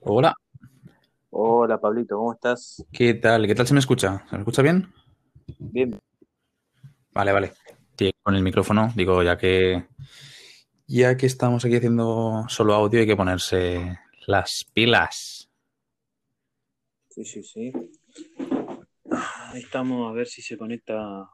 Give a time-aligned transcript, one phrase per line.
[0.00, 0.34] Hola,
[1.30, 2.84] Hola Pablito, ¿cómo estás?
[2.92, 3.46] ¿qué tal?
[3.46, 4.24] ¿Qué tal se me escucha?
[4.28, 4.92] ¿Se me escucha bien?
[5.58, 5.98] Bien.
[7.12, 7.52] Vale, vale.
[7.98, 9.86] Sí, con el micrófono, digo, ya que
[10.86, 15.50] ya que estamos aquí haciendo solo audio, hay que ponerse las pilas.
[17.10, 17.72] Sí, sí, sí.
[19.10, 21.28] Ahí estamos a ver si se conecta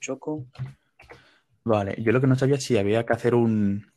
[0.00, 0.46] Choco.
[1.64, 3.92] Vale, yo lo que no sabía es si había que hacer un,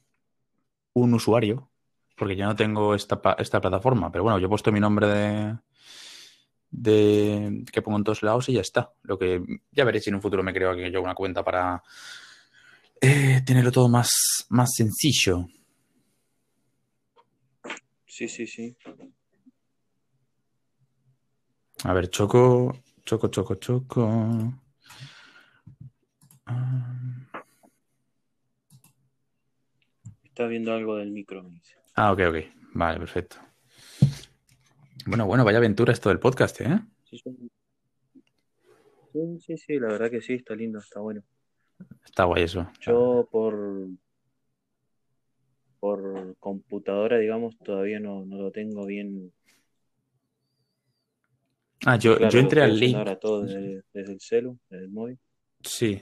[0.93, 1.70] un usuario,
[2.21, 5.57] porque yo no tengo esta, esta plataforma, pero bueno, yo he puesto mi nombre de,
[6.69, 8.93] de que pongo en todos lados y ya está.
[9.01, 11.81] Lo que ya veré si en un futuro me creo que yo una cuenta para
[13.01, 14.11] eh, tenerlo todo más,
[14.49, 15.47] más sencillo.
[18.05, 18.77] Sí, sí, sí.
[21.83, 24.53] A ver, Choco, Choco, Choco, Choco.
[30.23, 31.80] Está viendo algo del micro, me dice.
[31.95, 32.35] Ah, ok, ok.
[32.73, 33.37] Vale, perfecto.
[35.05, 36.79] Bueno, bueno, vaya aventura esto del podcast, ¿eh?
[37.09, 37.49] Sí, sí.
[39.57, 41.21] Sí, la verdad que sí, está lindo, está bueno.
[42.05, 42.69] Está guay eso.
[42.79, 43.87] Yo por
[45.79, 49.33] por computadora, digamos, todavía no, no lo tengo bien.
[51.87, 52.95] Ah, yo, Claro, yo entré al link.
[52.95, 55.17] ahora todo desde, desde el celu, desde el móvil.
[55.63, 55.99] Sí.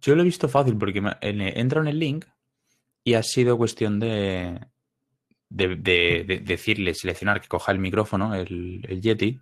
[0.00, 2.24] Yo lo he visto fácil porque me- en- entro en el link
[3.04, 4.58] y ha sido cuestión de,
[5.48, 9.38] de, de- de decirle, seleccionar que coja el micrófono, el, el Yeti,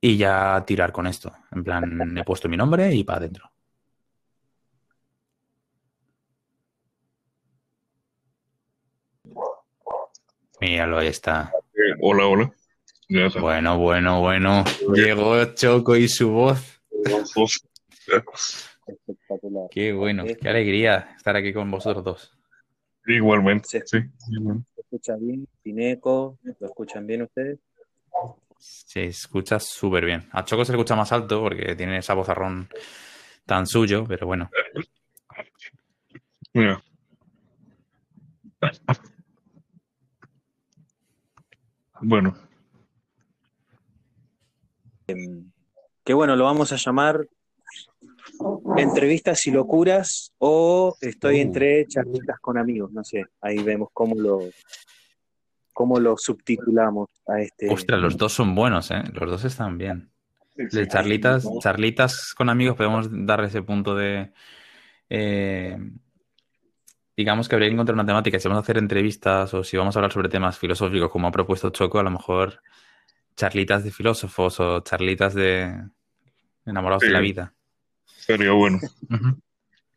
[0.00, 1.32] y ya tirar con esto.
[1.52, 3.50] En plan, he puesto mi nombre y para adentro.
[10.60, 11.52] Míralo, ahí está.
[11.74, 12.54] Eh, hola, hola.
[13.40, 14.64] Bueno, bueno, bueno.
[14.94, 16.80] Llegó Choco y su voz.
[19.70, 22.33] Qué bueno, qué alegría estar aquí con vosotros dos.
[23.06, 23.80] Igualmente, Sí.
[23.84, 23.98] sí.
[24.74, 25.46] ¿Se escucha bien?
[25.62, 27.58] Pineco, ¿lo escuchan bien ustedes?
[28.58, 30.28] Se escucha súper bien.
[30.32, 32.68] A Choco se le escucha más alto porque tiene esa vozarrón
[33.44, 34.50] tan suyo, pero bueno.
[36.54, 36.82] Mira.
[42.00, 42.34] Bueno,
[46.04, 47.26] que bueno, lo vamos a llamar
[48.76, 51.42] entrevistas y locuras o estoy Uh.
[51.42, 54.40] entre charlitas con amigos, no sé, ahí vemos cómo lo
[55.72, 59.02] cómo lo subtitulamos a este Ostras, los dos son buenos, ¿eh?
[59.12, 60.10] Los dos están bien.
[60.56, 64.32] De charlitas, charlitas con amigos podemos darle ese punto de...
[65.10, 65.76] eh,
[67.16, 68.38] digamos que habría que encontrar una temática.
[68.38, 71.32] Si vamos a hacer entrevistas o si vamos a hablar sobre temas filosóficos, como ha
[71.32, 72.60] propuesto Choco, a lo mejor
[73.36, 75.74] charlitas de filósofos o charlitas de
[76.64, 77.24] enamorados de la Sí.
[77.24, 77.52] vida.
[78.24, 78.78] Sería bueno.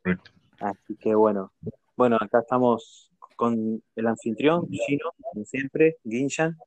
[0.04, 0.32] Correcto.
[0.60, 1.52] Así que bueno,
[1.96, 6.58] bueno, acá estamos con el anfitrión, Gino, como siempre, Ginshan,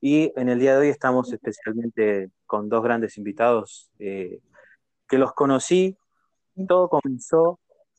[0.00, 4.40] y en el día de hoy estamos especialmente con dos grandes invitados eh,
[5.08, 5.96] que los conocí.
[6.68, 7.58] Todo comenzó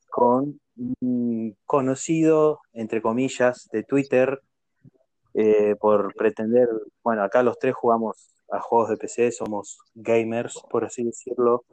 [0.10, 0.60] con
[1.02, 4.42] un conocido, entre comillas, de Twitter,
[5.34, 6.68] eh, por pretender,
[7.04, 11.66] bueno, acá los tres jugamos a juegos de PC, somos gamers, por así decirlo.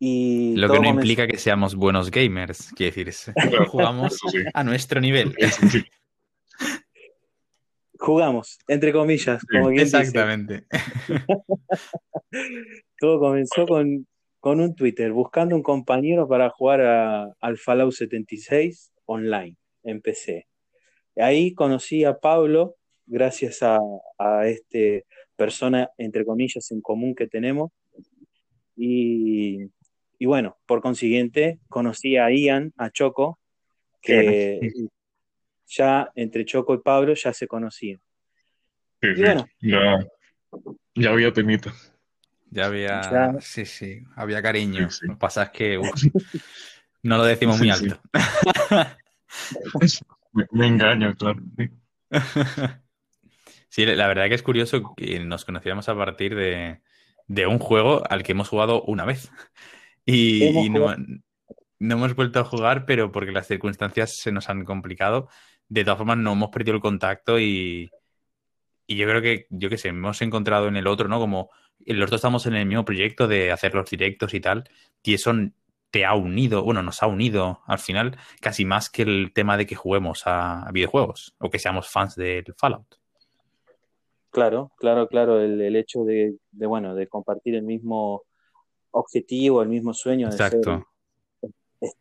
[0.00, 4.38] Y Lo que no comenzó- implica que seamos buenos gamers, quiere decir, Claro, jugamos sí.
[4.54, 5.34] a nuestro nivel.
[5.70, 5.84] Sí.
[7.98, 9.98] Jugamos, entre comillas, como quien dice.
[9.98, 10.64] Exactamente.
[13.00, 14.06] Todo comenzó con,
[14.38, 20.46] con un Twitter, buscando un compañero para jugar a- al Fallout 76 online, en PC.
[21.16, 22.76] Ahí conocí a Pablo,
[23.06, 23.78] gracias a,
[24.18, 25.04] a este
[25.34, 27.72] persona, entre comillas, en común que tenemos.
[28.76, 29.58] Y,
[30.18, 33.38] y bueno, por consiguiente, conocí a Ian, a Choco,
[34.00, 34.72] que
[35.66, 38.00] ya entre Choco y Pablo ya se conocían.
[39.00, 39.22] Sí, Y sí.
[39.22, 39.46] bueno.
[39.60, 40.06] Ya,
[40.94, 41.72] ya había temita.
[42.50, 43.00] Ya había.
[43.02, 43.34] Ya.
[43.40, 44.90] Sí, sí, había cariño.
[44.90, 45.06] Sí, sí.
[45.06, 45.90] Lo que pasa es que uf,
[47.02, 48.00] no lo decimos muy alto.
[50.32, 51.40] Me, me engaño, claro.
[51.56, 51.68] sí.
[53.70, 56.80] Sí, la verdad que es curioso que nos conocíamos a partir de,
[57.26, 59.30] de un juego al que hemos jugado una vez.
[60.10, 60.96] Y, no,
[61.78, 65.28] no hemos vuelto a jugar, pero porque las circunstancias se nos han complicado.
[65.68, 67.90] De todas formas, no hemos perdido el contacto y,
[68.86, 71.20] y yo creo que, yo qué sé, hemos encontrado en el otro, ¿no?
[71.20, 71.50] Como
[71.84, 74.64] los dos estamos en el mismo proyecto de hacer los directos y tal,
[75.02, 75.32] y eso
[75.90, 79.66] te ha unido, bueno, nos ha unido al final casi más que el tema de
[79.66, 82.96] que juguemos a, a videojuegos o que seamos fans del Fallout.
[84.30, 88.22] Claro, claro, claro, el, el hecho de, de, bueno, de compartir el mismo
[88.90, 90.86] objetivo, el mismo sueño de Exacto.
[91.40, 91.50] ser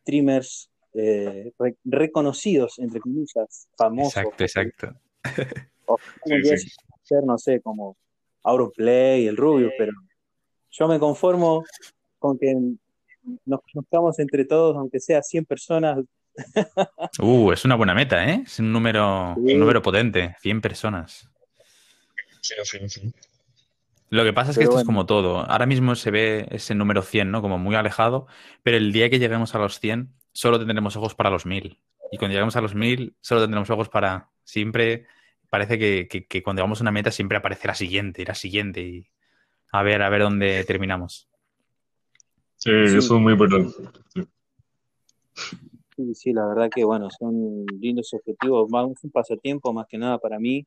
[0.02, 4.18] streamers eh, re- reconocidos, entre comillas, famosos.
[4.18, 4.94] Exacto, exacto.
[5.86, 6.70] O Sí, sí.
[7.04, 7.96] ser, no sé, como
[8.44, 9.92] Auronplay, el Rubius, pero
[10.72, 11.64] yo me conformo
[12.20, 12.56] con que
[13.46, 16.00] nos conozcamos entre todos, aunque sea 100 personas.
[17.20, 18.44] Uh, es una buena meta, ¿eh?
[18.46, 19.54] Es un número, Sí.
[19.54, 21.28] un número potente, 100 personas.
[22.42, 23.14] Sí, sí, sí.
[24.10, 25.40] Lo que pasa es que Pero esto es como todo.
[25.40, 27.42] Ahora mismo se ve ese número 100, ¿no?
[27.42, 28.28] Como muy alejado,
[28.64, 31.80] pero el día que lleguemos a los 100, solo tendremos ojos para los 1000.
[32.12, 34.30] Y cuando lleguemos a los 1000, solo tendremos ojos para...
[34.46, 35.08] Siempre
[35.50, 38.36] parece que, que- que cuando llegamos a una meta siempre aparece la siguiente y la
[38.36, 39.08] siguiente y
[39.74, 41.28] a ver, a ver dónde terminamos.
[42.56, 42.98] Sí, Sí.
[42.98, 43.38] eso es muy.
[44.14, 44.22] Sí.
[45.98, 50.18] Sí, sí, la verdad que bueno, son lindos objetivos, más un pasatiempo más que nada
[50.18, 50.64] para mí.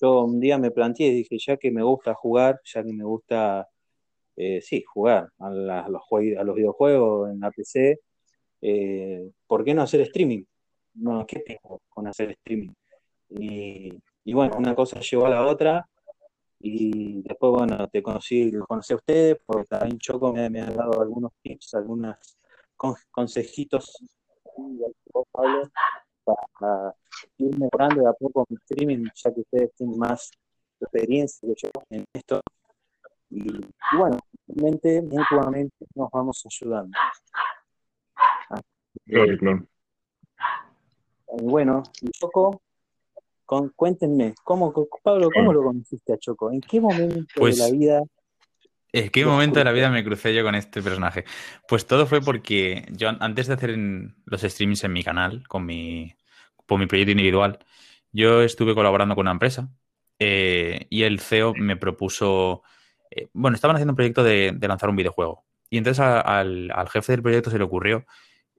[0.00, 3.04] Yo un día me planteé y dije, ya que me gusta jugar, ya que me
[3.04, 3.68] gusta,
[4.36, 6.02] eh, sí, jugar a, la- los
[6.38, 8.00] a los videojuegos en la PC,
[8.62, 10.44] eh, ¿por qué no hacer streaming?
[10.94, 12.70] No, ¿qué tengo con hacer streaming?
[13.30, 15.88] Y, bueno, una cosa llevó a la otra
[16.60, 21.00] y después, bueno, te conocí, los conocí a ustedes, porque también Choco me, ha dado
[21.00, 22.16] algunos tips, algunos
[22.76, 23.96] con- consejitos,
[25.32, 25.70] Pablo,
[26.58, 26.94] para
[27.38, 30.30] ir mejorando de a poco mi streaming, ya que ustedes tienen más
[30.80, 32.40] experiencia que yo en esto.
[33.30, 36.96] Y, y bueno, realmente, mutuamente nos vamos ayudando.
[39.04, 39.66] Claro, claro.
[41.42, 42.60] bueno, y Choco,
[43.44, 44.72] con, cuéntenme, ¿cómo,
[45.02, 46.50] Pablo, ¿cómo lo conociste a Choco?
[46.50, 48.02] ¿En qué momento Pues- de la vida?
[48.92, 51.24] ¿En qué momento de la vida me crucé yo con este personaje?
[51.68, 53.76] Pues todo fue porque yo an- antes de hacer
[54.24, 56.14] los streamings en mi canal, con mi,
[56.66, 57.58] por mi proyecto individual,
[58.12, 59.68] yo estuve colaborando con una empresa
[60.18, 62.62] eh, y el CEO me propuso,
[63.10, 66.70] eh, bueno, estaban haciendo un proyecto de, de lanzar un videojuego y entonces a- al,
[66.74, 68.06] al jefe del proyecto se le ocurrió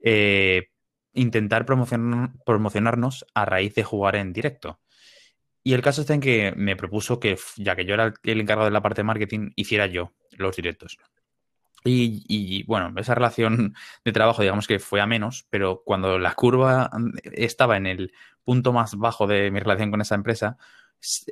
[0.02, 0.68] eh,
[1.12, 4.80] intentar promocionar- promocionarnos a raíz de jugar en directo.
[5.62, 8.66] Y el caso está en que me propuso que, ya que yo era el- encargado
[8.66, 10.98] de la parte de marketing, hiciera yo los directos.
[11.84, 13.74] Y, y, bueno, esa relación
[14.04, 18.12] de trabajo, digamos que fue a menos, pero cuando la curva mm, estaba en el
[18.44, 20.56] punto más bajo de mi relación con esa empresa,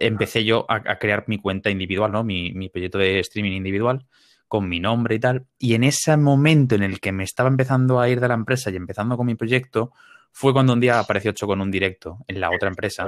[0.01, 2.25] empecé yo a, a crear mi cuenta individual, ¿no?
[2.25, 4.07] Mi, mi proyecto de streaming individual,
[4.47, 5.47] con mi nombre y tal.
[5.59, 8.71] Y en ese momento en el que me estaba empezando a ir de la empresa
[8.71, 9.93] y empezando con mi proyecto,
[10.33, 13.07] fue cuando un día apareció Choco en un directo en la otra empresa.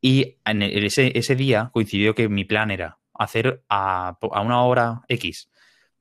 [0.00, 4.62] Y en el- ese, ese día coincidió que mi plan era hacer a, a una
[4.62, 5.48] hora X,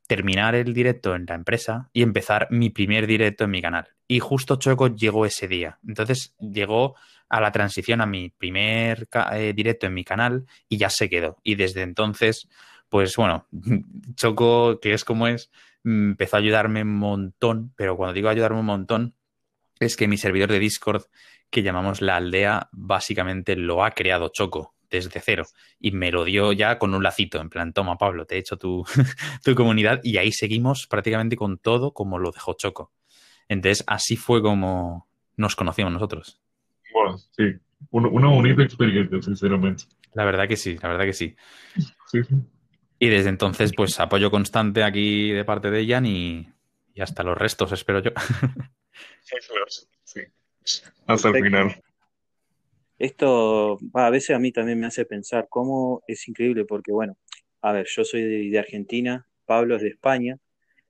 [0.07, 3.87] terminar el directo en la empresa y empezar mi primer directo en mi canal.
[4.07, 5.79] Y justo Choco llegó ese día.
[5.87, 6.95] Entonces llegó
[7.29, 11.37] a la transición a mi primer eh, directo en mi canal y ya se quedó.
[11.43, 12.47] Y desde entonces,
[12.89, 13.47] pues bueno,
[14.15, 15.49] Choco, que es como es,
[15.83, 19.15] mm, empezó a ayudarme un montón, pero cuando digo ayudarme un montón,
[19.79, 21.03] es que mi servidor de Discord,
[21.49, 25.45] que llamamos la aldea, básicamente lo ha creado Choco desde cero
[25.79, 28.57] y me lo dio ya con un lacito, en plan, toma Pablo, te he hecho
[28.57, 28.85] tu,
[29.43, 32.91] tu comunidad y ahí seguimos prácticamente con todo como lo dejó Choco.
[33.47, 35.07] Entonces, así fue como
[35.37, 36.41] nos conocimos nosotros.
[36.93, 37.43] Bueno, sí.
[37.91, 39.83] Una, una bonita experiencia, sinceramente.
[40.13, 41.35] La verdad que sí, la verdad que sí.
[42.07, 42.35] Sí, sí.
[42.97, 46.49] Y desde entonces, pues apoyo constante aquí de parte de Jan y,
[46.93, 48.11] y hasta los restos, espero yo.
[49.19, 49.65] Sí, claro.
[50.03, 50.21] Sí.
[51.07, 51.75] Hasta el final.
[52.97, 57.17] Esto a veces a mí también me hace pensar cómo es increíble, porque bueno,
[57.61, 60.37] a ver, yo soy de, de Argentina, Pablo es de España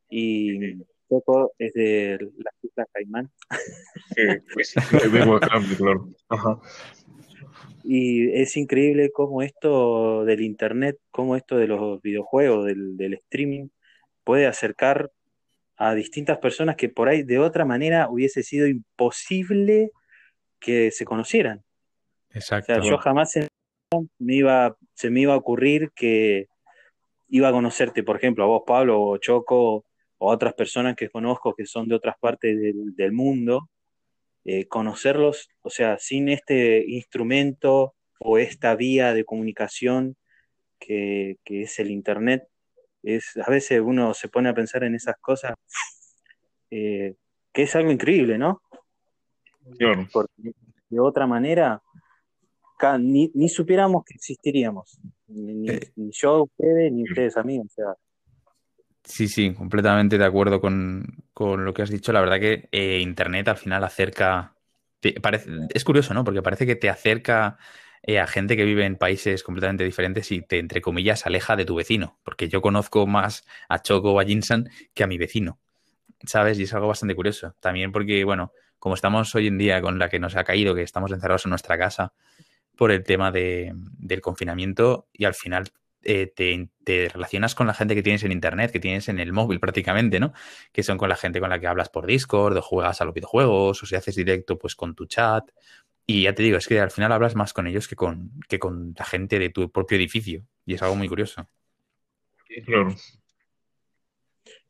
[0.09, 0.75] y
[1.07, 3.31] Coco es de las Islas Caimán.
[4.15, 6.09] Sí, de Wakanda, claro.
[6.29, 6.59] Ajá.
[7.83, 13.67] Y es increíble cómo esto del internet, cómo esto de los videojuegos, del, del streaming,
[14.23, 15.11] puede acercar
[15.77, 19.91] a distintas personas que por ahí de otra manera hubiese sido imposible
[20.59, 21.59] que se conocieran.
[22.31, 22.73] O Exacto.
[22.73, 23.47] sea, yo jamás en-
[24.19, 26.47] me iba, se me iba a ocurrir que
[27.29, 29.85] iba a conocerte, por ejemplo, a vos, Pablo, o Choco,
[30.17, 33.69] o a otras personas que conozco que son de otras partes del, del mundo,
[34.45, 40.15] eh, conocerlos, o sea, sin este instrumento o esta vía de comunicación
[40.79, 42.47] que, que es el Internet,
[43.05, 45.53] es, a veces uno se pone a pensar en esas cosas,
[46.71, 47.15] eh,
[47.53, 48.61] que es algo increíble, ¿no?
[49.79, 50.07] Claro.
[50.13, 50.51] porque
[50.89, 51.81] de otra manera
[52.99, 54.99] ni, ni supiéramos que existiríamos.
[55.27, 55.91] Ni, ni- Eh.
[55.95, 57.59] ni yo, ustedes, ni ustedes a mí.
[57.59, 57.95] O sea,
[59.03, 62.11] Sí, sí, completamente de acuerdo con, con lo que has dicho.
[62.11, 64.55] La verdad que eh, Internet al final acerca,
[64.99, 66.23] te- parece, es curioso, ¿no?
[66.23, 67.57] Porque parece que te acerca
[68.07, 71.65] eh, a gente que vive en países completamente diferentes y te, entre comillas, aleja de
[71.65, 72.19] tu vecino.
[72.23, 75.59] Porque yo conozco más a Choco o a Jinsan que a mi vecino,
[76.25, 76.59] ¿sabes?
[76.59, 77.55] Y es algo bastante curioso.
[77.59, 80.83] También porque, bueno, como estamos hoy en día con la que nos ha caído, que
[80.83, 82.13] estamos encerrados en nuestra casa
[82.75, 85.71] por el tema de, del confinamiento y al final
[86.03, 89.59] eh, te, relacionas con la gente que tienes en internet, que tienes en el móvil
[89.59, 90.33] prácticamente, ¿no?
[90.71, 93.15] Que son con la gente con la que hablas por Discord, o juegas a los
[93.15, 95.49] videojuegos, o si haces directo, pues con tu chat.
[96.07, 98.59] Y ya te digo, es que al final hablas más con ellos que con, que
[98.59, 100.45] con la gente de tu propio edificio.
[100.65, 101.47] Y es algo muy curioso.
[102.65, 102.95] Claro.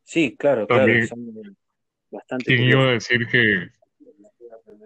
[0.03, 1.55] Sí, claro, También, claro.
[2.11, 3.69] bastante ¿quién iba a decir que,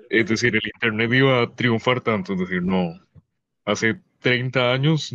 [0.09, 2.33] es decir, el Internet iba a triunfar tanto?
[2.33, 2.93] Es decir, no,
[3.65, 5.13] hace 30 años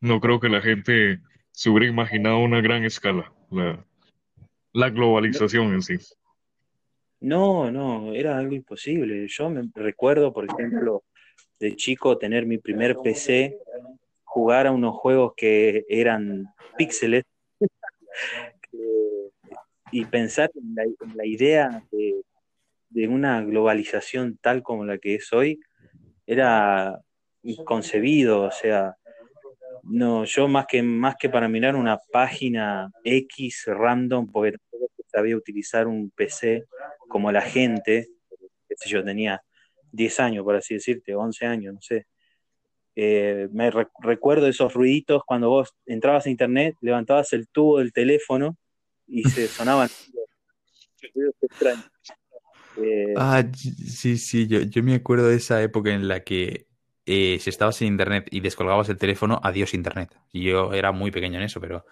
[0.00, 1.20] no creo que la gente
[1.52, 3.84] se hubiera imaginado una gran escala, la,
[4.72, 5.98] la globalización en sí.
[7.24, 9.26] No, no, era algo imposible.
[9.28, 11.04] Yo me recuerdo, por ejemplo,
[11.58, 13.56] de chico tener mi primer PC,
[14.24, 16.44] jugar a unos juegos que eran
[16.76, 17.24] píxeles
[19.90, 25.58] y pensar en la, idea de, una globalización tal como la que es hoy
[26.26, 27.00] era
[27.42, 28.96] inconcebido, o sea,
[29.82, 34.58] no, yo más que, más que para mirar una página X random, porque
[35.14, 36.64] sabía utilizar un PC
[37.08, 38.08] como la gente,
[38.68, 39.42] qué sé yo, tenía
[39.92, 42.06] 10 años, por así decirte, 11 años, no sé.
[42.96, 48.56] Eh, me recuerdo esos ruiditos cuando vos entrabas a internet, levantabas el tubo del teléfono
[49.06, 49.88] y se sonaban
[52.76, 56.66] eh, ah, sí, sí, yo, yo me acuerdo de esa época en la que
[57.06, 60.16] eh, si estabas en internet y descolgabas el teléfono, adiós internet.
[60.32, 61.84] Yo era muy pequeño en eso, pero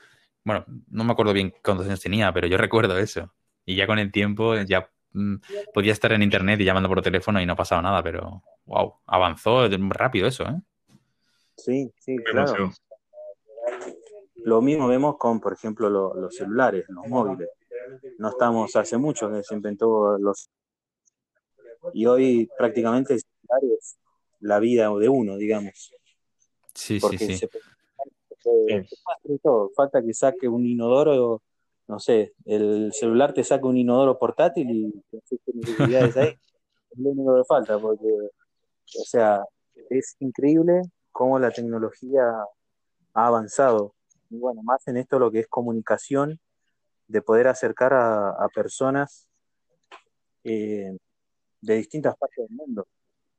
[0.45, 3.33] bueno, no me acuerdo bien cuántos años tenía, pero yo recuerdo eso.
[3.65, 5.37] Y ya con el tiempo ya mm,
[5.73, 9.69] podía estar en internet y llamando por teléfono y no pasaba nada, pero wow, avanzó
[9.69, 10.61] rápido eso, ¿eh?
[11.57, 12.73] Sí, sí, claro.
[14.45, 17.49] Lo mismo vemos con, por ejemplo, los celulares, los móviles.
[18.19, 20.51] No estamos hace mucho que se inventó los...
[21.93, 23.97] Y hoy prácticamente el celular es
[24.41, 25.95] la vida de uno, digamos.
[26.75, 27.37] Sí, sí, sí.
[27.37, 27.49] Se,
[29.75, 31.43] Falta que saque un inodoro,
[31.89, 35.05] no sé, el celular te saca un inodoro portátil y
[35.53, 36.39] necesidades ahí.
[36.91, 39.45] Es lo único que falta, porque, o sea,
[39.91, 42.23] es increíble cómo la tecnología
[43.15, 43.95] ha avanzado.
[44.31, 46.41] Y bueno, más en esto lo que es comunicación,
[47.09, 49.29] de poder acercar a, personas
[50.45, 50.97] eh,
[51.61, 52.87] de distintas partes del mundo.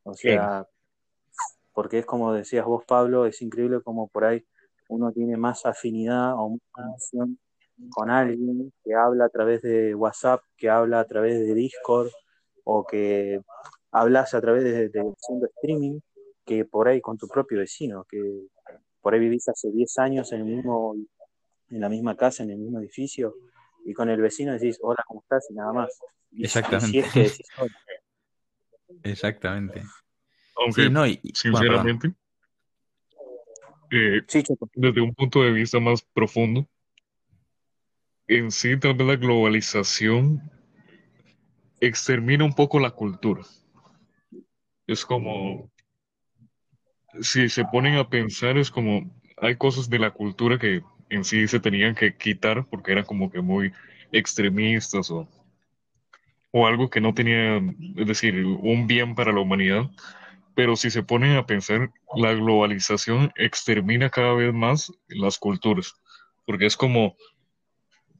[0.03, 0.67] O sea,
[1.73, 4.45] porque es como decías vos, Pablo, es increíble como por ahí
[4.93, 7.39] uno tiene más afinidad o más conexión
[7.89, 12.09] con alguien que habla a través de WhatsApp, que habla a través de Discord
[12.63, 13.41] o que
[13.91, 15.99] hablas a través de, de haciendo streaming
[16.45, 18.19] que por ahí con tu propio vecino, que
[19.01, 20.95] por ahí vivís hace 10 años en el mismo
[21.69, 23.33] en la misma casa, en el mismo edificio
[23.85, 25.99] y con el vecino decís, "Hola, ¿cómo estás?" y nada más.
[26.37, 26.99] Exactamente.
[29.03, 29.83] Exactamente.
[30.55, 30.89] Aunque,
[31.33, 32.13] sinceramente,
[33.93, 34.23] eh,
[34.73, 36.67] desde un punto de vista más profundo,
[38.27, 40.41] en sí tal vez la globalización
[41.79, 43.43] extermina un poco la cultura.
[44.87, 45.71] Es como,
[47.21, 51.47] si se ponen a pensar, es como, hay cosas de la cultura que en sí
[51.47, 53.71] se tenían que quitar porque eran como que muy
[54.11, 55.29] extremistas o,
[56.51, 57.57] o algo que no tenía,
[57.95, 59.91] es decir, un bien para la humanidad
[60.55, 65.95] pero si se ponen a pensar, la globalización extermina cada vez más las culturas,
[66.45, 67.15] porque es como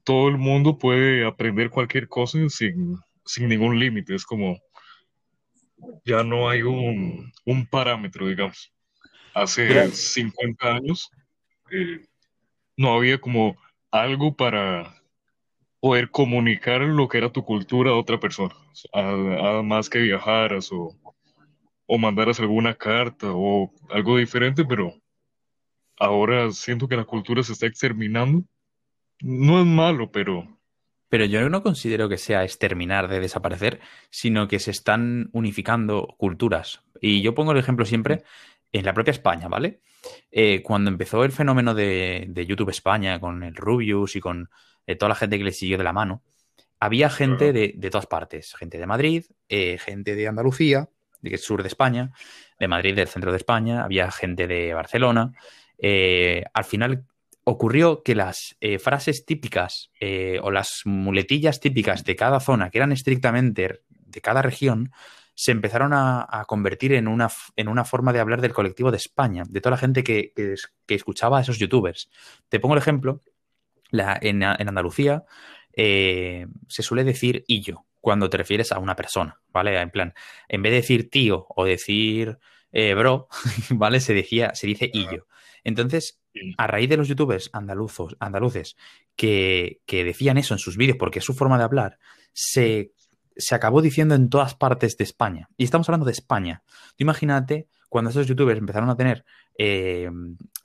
[0.04, 3.00] todo el mundo puede aprender cualquier cosa sin,
[3.40, 4.60] ningún límite, es como
[6.06, 7.32] ya no hay un,
[7.70, 8.72] parámetro, digamos.
[9.34, 11.10] Hace 50 años
[11.72, 12.06] eh,
[12.78, 13.58] no había como
[13.92, 15.02] algo para
[15.80, 18.56] poder comunicar lo que era tu cultura a otra persona,
[19.64, 20.96] más que viajaras o
[21.86, 24.94] o mandaras alguna carta o algo diferente, pero
[25.98, 28.44] ahora siento que la cultura se está exterminando.
[29.22, 30.48] No es malo, pero...
[31.10, 36.82] Pero yo no considero que sea exterminar de desaparecer, sino que se están unificando culturas.
[37.00, 38.24] Y yo pongo el ejemplo siempre
[38.72, 39.82] en la propia España, ¿vale?
[40.32, 44.50] Eh, cuando empezó el fenómeno de, YouTube España, con el Rubius y con
[44.88, 46.24] eh, toda la gente que le siguió de la mano,
[46.80, 50.90] había gente de, todas partes, gente de Madrid, eh, gente de Andalucía,
[51.24, 52.12] del sur de España,
[52.60, 55.34] de Madrid, del centro de España, había gente de Barcelona.
[55.78, 57.06] Eh, al final
[57.46, 62.78] ocurrió que las eh, frases típicas eh, o las muletillas típicas de cada zona, que
[62.78, 64.92] eran estrictamente de cada región,
[65.36, 69.44] se empezaron a, convertir en una, en una, forma de hablar del colectivo de España,
[69.50, 70.32] de toda la gente que,
[70.88, 72.12] escuchaba a esos youtubers.
[72.50, 73.20] Te pongo el ejemplo,
[73.92, 75.24] en, Andalucía
[75.76, 79.80] se suele decir y yo cuando te refieres a una persona, ¿vale?
[79.80, 80.14] En plan,
[80.50, 82.38] en vez de decir tío o decir
[82.74, 83.30] eh, bro,
[83.70, 84.02] ¿vale?
[84.02, 85.26] Se decía, se dice illo.
[85.64, 86.20] Entonces,
[86.58, 88.76] a raíz de los youtubers andaluzos, andaluces
[89.16, 91.98] que, que decían eso en sus vídeos porque es su forma de hablar,
[92.34, 92.92] se,
[93.38, 95.48] se acabó diciendo en todas partes de España.
[95.56, 96.62] Y estamos hablando de España.
[96.98, 99.24] Tú imagínate cuando esos youtubers empezaron a tener
[99.56, 100.10] eh,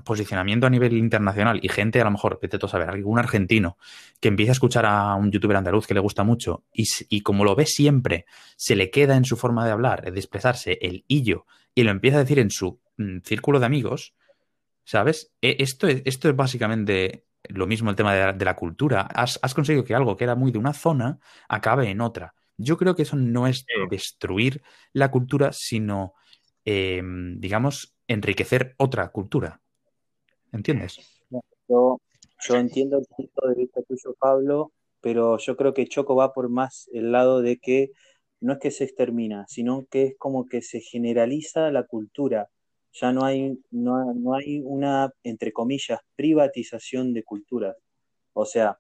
[0.03, 3.77] posicionamiento a nivel internacional y gente, a lo mejor, vete a saber, algún argentino
[4.19, 7.45] que empieza a escuchar a un youtuber andaluz que le gusta mucho y, y, como
[7.45, 8.25] lo ve siempre,
[8.57, 11.45] se le queda en su forma de hablar, de expresarse, el hillo,
[11.75, 14.15] y lo empieza a decir en su mm, círculo de amigos,
[14.85, 15.31] ¿sabes?
[15.43, 19.03] E, esto, es, esto es básicamente lo mismo el tema de la, de la cultura.
[19.03, 22.33] Has, has, conseguido que algo que era muy de una zona acabe en otra.
[22.57, 24.63] Yo creo que eso no es destruir
[24.95, 26.15] la cultura, sino,
[26.71, 27.01] eh,
[27.37, 29.63] digamos, enriquecer otra cultura.
[30.53, 30.99] ¿Entiendes?
[31.67, 31.99] Yo,
[32.47, 36.51] yo entiendo el punto de vista tuyo, Pablo, pero yo creo que Choco va por
[36.51, 37.93] más el lado de que
[38.41, 42.51] no es que se extermina, sino que es como que se generaliza la cultura.
[42.93, 47.77] Ya no hay, no, no hay una, entre comillas, privatización de culturas.
[48.35, 48.79] O sea,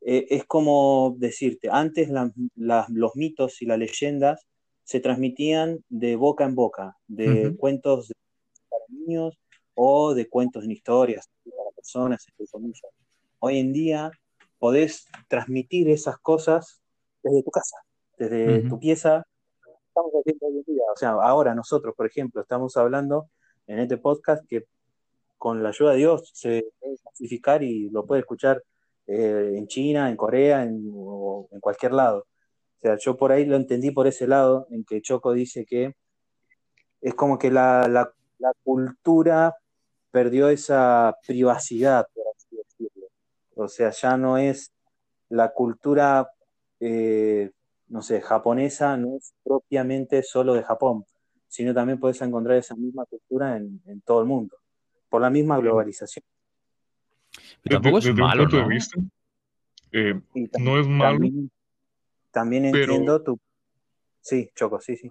[0.00, 2.08] eh, es como decirte, antes
[2.56, 4.44] los mitos y las leyendas
[4.86, 7.56] se transmitían de boca en boca, de uh -huh.
[7.56, 8.14] cuentos de
[8.88, 9.36] niños
[9.74, 12.92] o de cuentos en historias para personas, entre comillas.
[13.40, 14.12] Hoy en día
[14.60, 16.80] podés transmitir esas cosas
[17.20, 17.76] desde tu casa,
[18.16, 18.68] desde uh -huh.
[18.68, 19.26] tu pieza.
[19.88, 20.84] Estamos haciendo hoy en día.
[20.94, 23.28] O sea, ahora nosotros, por ejemplo, estamos hablando
[23.66, 24.66] en este podcast que
[25.36, 28.62] con la ayuda de Dios se puede clasificar y lo puede escuchar
[29.08, 32.24] eh, en China, en Corea, en, o en cualquier lado.
[32.86, 35.94] Sea, yo por ahí lo entendí por ese lado, en que Choco dice que
[37.00, 39.54] es como que la, la la cultura
[40.10, 43.06] perdió esa privacidad, por así decirlo.
[43.54, 44.72] O sea, ya no es
[45.28, 46.28] la cultura,
[46.80, 47.50] eh,
[47.88, 51.04] no sé, japonesa, no es propiamente solo de Japón,
[51.48, 54.56] sino también puedes encontrar esa misma cultura en, en todo el mundo,
[55.08, 56.24] por la misma globalización.
[57.62, 58.62] Pero tampoco es malo, punto ¿no?
[58.62, 59.00] de vista,
[59.92, 60.20] eh,
[60.58, 61.18] no es malo.
[61.18, 61.50] También,
[62.36, 62.92] también pero...
[62.92, 63.40] entiendo tu...
[64.20, 65.10] Sí, Choco, sí, sí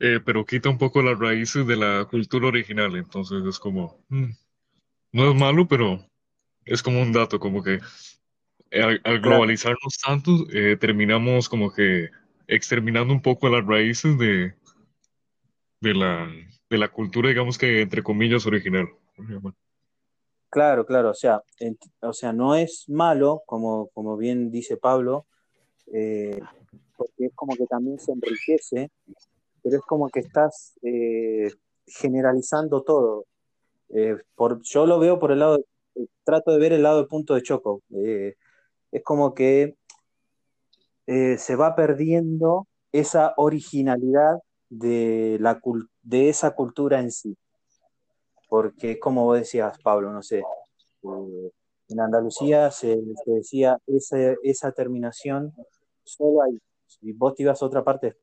[0.00, 4.30] eh, pero quita un poco las raíces de la cultura original, entonces es como, mm,
[5.12, 6.04] no es malo, pero
[6.64, 7.78] es como un dato, como que
[8.72, 12.08] eh, al, al globalizarnos tanto, eh, terminamos como que
[12.48, 14.54] exterminando un poco las raíces de,
[15.80, 16.28] de, la,
[16.68, 18.88] de la cultura, digamos que entre comillas, original.
[20.50, 21.42] Claro, claro, o sea,
[22.00, 25.28] o sea, no es malo, como, como bien dice Pablo,
[25.92, 26.40] eh,
[26.96, 28.90] porque es como que también se enriquece
[29.62, 31.50] pero es como que estás eh,
[31.86, 33.26] generalizando todo.
[33.90, 35.58] Eh, por, yo lo veo por el lado,
[36.24, 37.82] trato de ver el lado del punto de Choco.
[37.90, 39.76] Es como que
[41.06, 44.38] se va perdiendo esa originalidad
[44.70, 45.60] de, la,
[46.02, 47.36] de esa cultura en sí.
[48.48, 50.42] Porque, como vos decías, Pablo, no sé,
[51.90, 53.78] en Andalucía se, decía
[54.42, 55.52] esa terminación
[56.04, 56.58] solo ahí.
[56.86, 58.16] Si vos te ibas a otra parte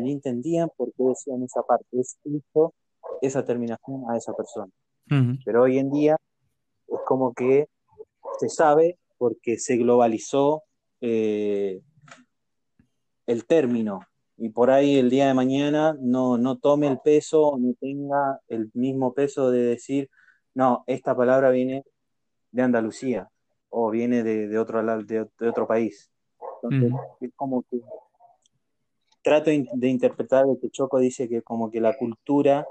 [0.00, 2.74] ni entendían por qué decían esa parte, es hizo
[3.20, 4.72] esa terminación a esa persona.
[5.10, 5.38] Uh -huh.
[5.44, 6.16] Pero hoy en día
[6.88, 7.68] es como que
[8.38, 10.62] se sabe porque se globalizó
[11.00, 11.80] eh,
[13.26, 14.00] el término
[14.36, 18.70] y por ahí el día de mañana no, no tome el peso, no tenga el
[18.74, 20.10] mismo peso de decir,
[20.54, 21.84] no, esta palabra viene
[22.50, 23.28] de Andalucía
[23.68, 26.11] o viene de, de otro, de, de, otro país.
[26.62, 27.80] Entonces, es como que
[29.22, 32.66] trato de interpretar lo que Choco dice que como que la cultura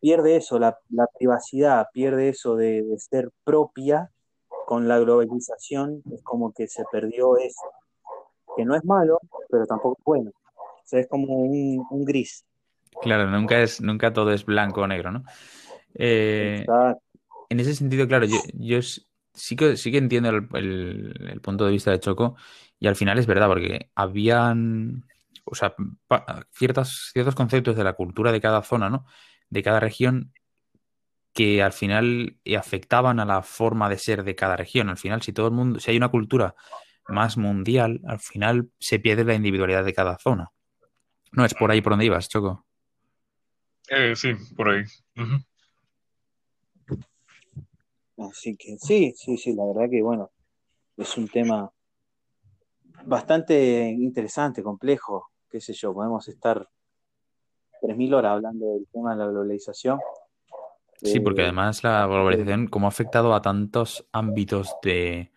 [0.00, 4.10] pierde eso, la, la privacidad, pierde eso de, de, ser propia
[4.66, 7.62] con la globalización, es como que se perdió eso,
[8.56, 10.30] que no es malo, pero tampoco es bueno.
[10.56, 12.44] O sea, es como un, un gris.
[13.00, 15.22] Claro, nunca es, nunca todo es blanco o negro, ¿no?
[15.94, 16.66] Eh,
[17.50, 18.78] en ese sentido, claro, yo, yo
[19.38, 22.36] sí que sí que entiendo el, el, punto de vista de Choco,
[22.78, 25.04] y al final es verdad, porque habían
[25.50, 25.74] o sea,
[26.52, 29.06] ciertos, ciertos conceptos de la cultura de cada zona, ¿no?
[29.48, 30.32] De cada región
[31.32, 34.88] que al final afectaban a la forma de ser de cada región.
[34.88, 36.54] Al final, si todo el mundo, si hay una cultura
[37.06, 40.50] más mundial, al final se pierde la individualidad de cada zona.
[41.32, 42.66] No es por ahí por donde ibas, Choco.
[43.88, 44.84] Eh, sí, por ahí.
[48.18, 50.30] Así que sí, sí, sí, la verdad que bueno,
[50.96, 51.70] es un tema
[53.04, 56.68] bastante interesante, complejo, qué sé yo, podemos estar
[57.80, 60.00] 3.000 horas hablando del tema de la globalización.
[61.00, 65.30] Sí, porque además la globalización, como ha afectado a tantos ámbitos de,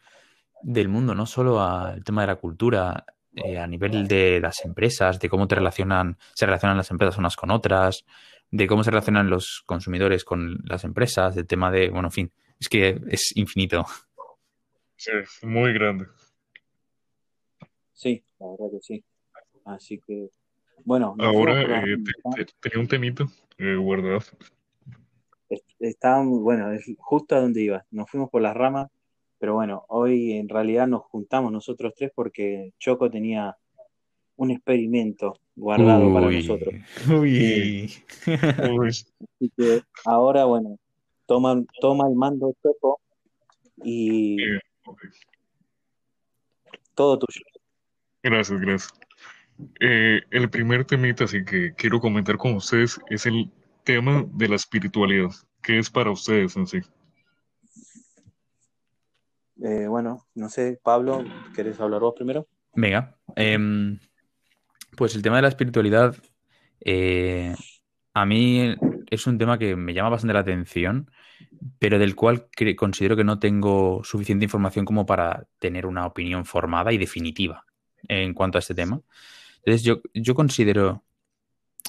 [0.64, 5.20] del mundo, no solo al tema de la cultura, eh, a nivel de las empresas,
[5.20, 8.06] de cómo te relacionan, se relacionan las empresas unas con otras,
[8.50, 12.34] de cómo se relacionan los consumidores con las empresas, del tema de, bueno, en fin,
[12.62, 13.86] es que es infinito.
[14.96, 16.06] Sí, es muy grande.
[17.94, 19.04] Sí, la verdad que sí.
[19.66, 20.30] Así que,
[20.86, 21.16] bueno.
[21.20, 21.86] Ahora eh, ramas,
[22.36, 23.26] te- te- tenía un temito
[23.58, 24.20] eh, guardado.
[25.50, 27.86] est- estábamos, bueno, es justo a donde iba.
[27.92, 28.90] Nos fuimos por las ramas,
[29.40, 33.56] pero bueno, hoy en realidad nos juntamos nosotros tres porque Choco tenía
[34.36, 36.74] un experimento guardado para nosotros.
[37.10, 37.92] uy.
[38.72, 40.78] Uy, Así que ahora, bueno,
[41.26, 43.00] toma, toma el mando Choco
[43.84, 44.38] y
[46.94, 47.42] todo tuyo.
[48.24, 48.94] Gracias, gracias.
[49.80, 53.52] Eh, el primer temita, así que quiero comentar con ustedes, es el
[53.84, 55.32] tema de la espiritualidad.
[55.62, 56.80] ¿Qué es para ustedes en sí?
[59.64, 61.24] Eh, bueno, no sé, Pablo,
[61.56, 62.48] ¿querés hablar vos primero?
[62.74, 64.00] Venga, em,
[64.98, 66.16] pues el tema de la espiritualidad,
[66.80, 67.54] eh,
[68.14, 68.76] a mí
[69.12, 71.12] es un tema que me llama bastante la atención,
[71.78, 72.48] pero del cual
[72.78, 77.66] considero que no tengo suficiente información como para tener una opinión formada y definitiva
[78.08, 79.02] en cuanto a este tema.
[79.58, 81.04] Entonces, yo, yo considero,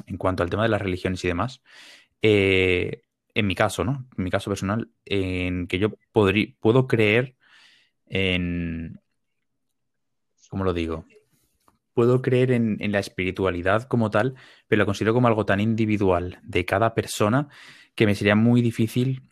[0.06, 1.62] en cuanto al tema de las religiones y demás,
[2.20, 3.02] eh,
[3.34, 4.04] en mi caso, ¿no?
[4.18, 7.36] En mi caso personal, en que yo puedo creer
[8.06, 9.00] en,
[10.50, 11.06] ¿cómo lo digo?
[11.94, 14.34] Puedo creer en, en la espiritualidad como tal,
[14.68, 17.48] pero la considero como algo tan individual de cada persona
[17.94, 19.22] que me sería muy difícil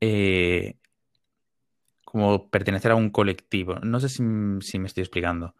[0.00, 0.76] eh,
[2.04, 3.76] como pertenecer a un colectivo.
[3.82, 5.54] No sé si, m- si me estoy explicando.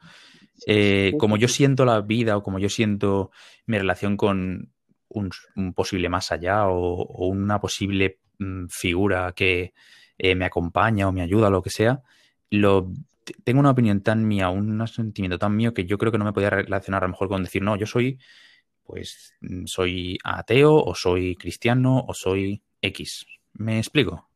[0.66, 3.30] Eh, Sí, como yo siento la vida o como yo siento
[3.66, 4.72] mi relación con
[5.08, 9.74] un, un posible más allá o, o una posible mm, figura que
[10.18, 12.02] eh, me acompaña o me ayuda lo que sea,
[12.50, 12.92] lo,
[13.44, 16.32] tengo una opinión tan mía, un sentimiento tan mío que yo creo que no me
[16.32, 18.18] podía relacionar a lo mejor con decir, no, yo soy,
[18.84, 19.34] pues,
[19.66, 23.26] soy ateo o soy cristiano o soy X.
[23.54, 24.28] ¿Me explico?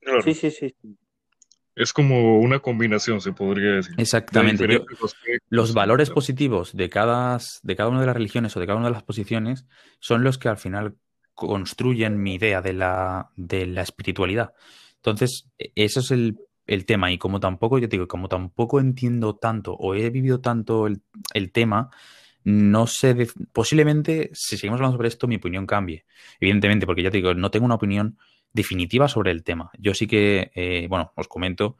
[0.00, 0.74] Claro, Sí, sí, sí.
[1.74, 4.66] es como una combinación, se podría decir, de Exactamente.
[4.72, 4.84] Yo,
[5.50, 8.88] los valores positivos de cada, de cada una de las religiones o de cada una
[8.88, 9.66] de las posiciones
[9.98, 10.96] son los que al final
[11.34, 14.52] construyen mi idea de la, de la espiritualidad.
[14.96, 16.36] Entonces, e- eso es el,
[16.68, 17.10] el tema.
[17.12, 21.02] Y como tampoco, yo digo, como tampoco entiendo tanto o he vivido tanto el,
[21.34, 21.90] el tema,
[22.44, 23.16] no sé,
[23.52, 26.04] posiblemente si seguimos hablando sobre esto, mi opinión cambie.
[26.40, 28.18] Evidentemente, porque ya te digo, no tengo una opinión
[28.52, 29.70] definitiva sobre el tema.
[29.78, 31.76] Yo sí que, eh, bueno, os comento,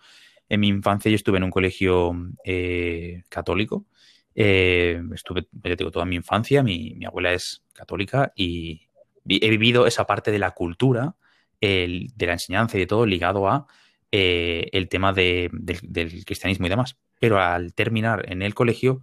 [0.48, 2.12] en mi infancia yo estuve en un colegio
[2.44, 3.86] eh, católico.
[4.34, 8.82] Eh, estuve, ya digo, toda mi infancia, mi, mi abuela es católica y
[9.28, 11.16] he vivido esa parte de la cultura,
[11.60, 13.66] el- de la enseñanza y de todo ligado a
[14.12, 16.96] eh, el tema de- del, del cristianismo y demás.
[17.20, 19.02] Pero al terminar en el colegio,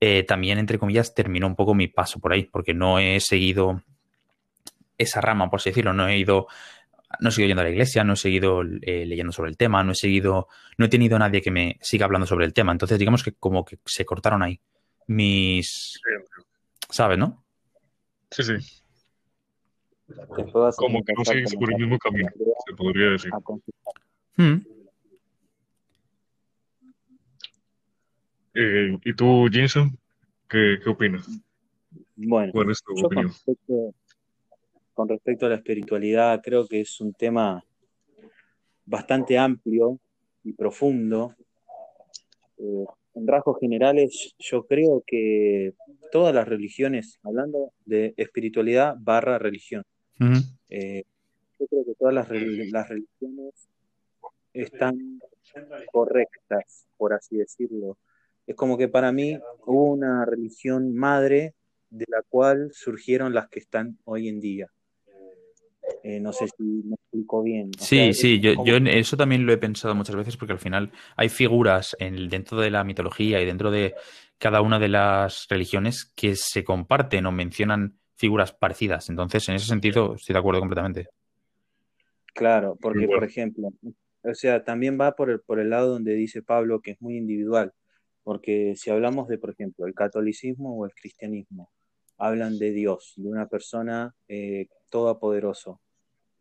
[0.00, 3.82] eh, también, entre comillas, terminó un poco mi paso por ahí, porque no he seguido
[4.96, 6.46] esa rama, por así decirlo, no he ido,
[7.20, 9.82] no he seguido yendo a la iglesia, no he seguido eh, leyendo sobre el tema,
[9.84, 12.72] no he seguido, no he tenido nadie que me siga hablando sobre el tema.
[12.72, 14.60] Entonces, digamos que como que se cortaron ahí
[15.06, 16.00] mis,
[16.90, 17.44] ¿sabes, no?
[18.30, 18.52] Sí, sí,
[20.76, 22.28] como que no seguís por el mismo camino,
[22.66, 23.30] se podría decir.
[24.38, 24.62] A consultar.
[24.62, 24.78] Mm.
[28.54, 29.96] Eh, ¿y tú, Jensen,
[30.48, 31.28] qué, qué opinas?
[32.16, 33.94] Bueno, ¿Cuál es tu yo con respecto,
[34.94, 37.62] con respecto a la espiritualidad, creo que es un tema
[38.84, 40.00] bastante amplio
[40.42, 41.34] y profundo.
[42.58, 45.74] Eh, en rasgos generales, yo creo que
[46.10, 49.84] todas las religiones, hablando de espiritualidad barra religión,
[50.20, 50.40] Ujú.
[50.68, 51.04] eh,
[51.60, 53.68] yo creo que todas las, las religiones
[54.52, 55.20] están
[55.92, 57.98] correctas, por así decirlo.
[58.46, 61.54] Es como que para mí hubo una religión madre
[61.90, 64.68] de la cual surgieron las que están hoy en día.
[66.02, 67.70] Eh, no sé si me explico bien.
[67.78, 70.58] O Sí, sí, yo, yo en eso también lo he pensado muchas veces porque al
[70.58, 73.94] final hay figuras en dentro de la mitología y dentro de
[74.38, 79.08] cada una de las religiones que se comparten o mencionan figuras parecidas.
[79.08, 81.08] Entonces, en ese sentido, estoy de acuerdo completamente.
[82.34, 83.70] Claro, porque por ejemplo,
[84.22, 87.16] o sea, también va por el, por el lado donde dice Pablo que es muy
[87.16, 87.72] individual,
[88.22, 91.70] porque si hablamos de, por ejemplo, el catolicismo o el cristianismo,
[92.18, 95.80] hablan de Dios, de una persona eh, todopoderoso.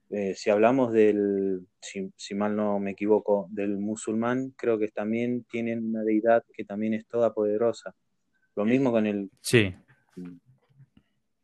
[0.09, 5.43] Eh, si hablamos del, si, si mal no me equivoco, del musulmán, creo que también
[5.43, 7.93] tienen una deidad que también es todopoderosa.
[8.55, 9.73] Lo mismo con el, Sí,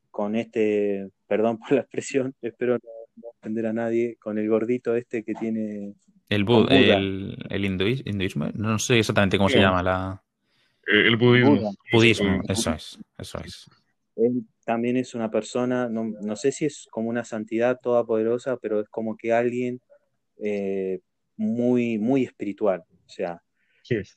[0.10, 4.96] con este, perdón por la expresión, espero no, no ofender a nadie, con el gordito
[4.96, 5.94] este que tiene
[6.34, 6.98] el, Con bu- Buda.
[6.98, 10.24] el, el hinduis- hinduismo, no sé exactamente cómo se llama la...
[10.88, 11.74] Eh, el budismo.
[11.92, 13.70] Budismo, eso es, eso es.
[14.16, 18.80] Él también es una persona, no, no sé si es como una santidad todopoderosa, pero
[18.82, 19.82] es como que alguien
[20.44, 21.00] eh,
[21.38, 22.84] muy, muy espiritual.
[23.06, 23.42] O sea,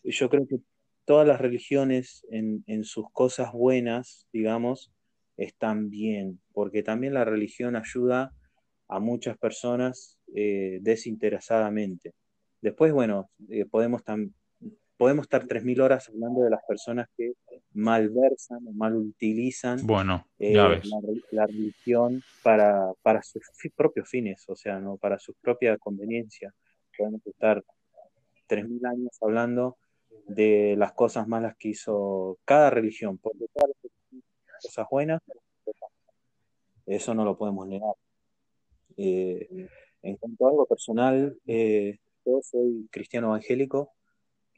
[0.02, 0.58] yo creo que
[1.04, 4.90] todas las religiones en, en, sus cosas buenas, digamos,
[5.36, 8.32] están bien, porque también la religión ayuda
[8.88, 12.12] a muchas personas eh, desinteresadamente.
[12.60, 14.02] Después, bueno, eh, podemos,
[14.96, 17.32] podemos estar 3.000 horas hablando de las personas que
[17.72, 20.80] malversan o mal utilizan bueno, eh, la,
[21.30, 23.42] la, religión para, para sus
[23.74, 26.54] propios fines, o sea, no para su propia conveniencia.
[26.96, 27.62] Podemos estar
[28.48, 29.76] 3.000 años hablando
[30.26, 35.20] de las cosas malas que hizo cada religión, porque todas las cosas buenas,
[36.86, 37.94] eso no lo podemos negar.
[38.96, 39.68] Eh,
[40.02, 43.92] en cuanto a algo personal, eh, yo soy cristiano evangélico,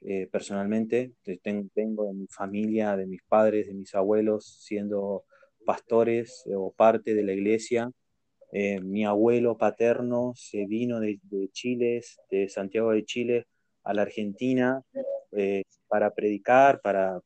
[0.03, 5.25] eh, personalmente, tengo, tengo de mi familia, de mis padres, de mis abuelos, siendo
[5.67, 7.91] pastores o parte de la iglesia.
[8.83, 13.47] mi abuelo paterno se vino de, de Chile, de Santiago de Chile,
[13.85, 14.83] a la Argentina
[15.89, 17.21] para predicar, para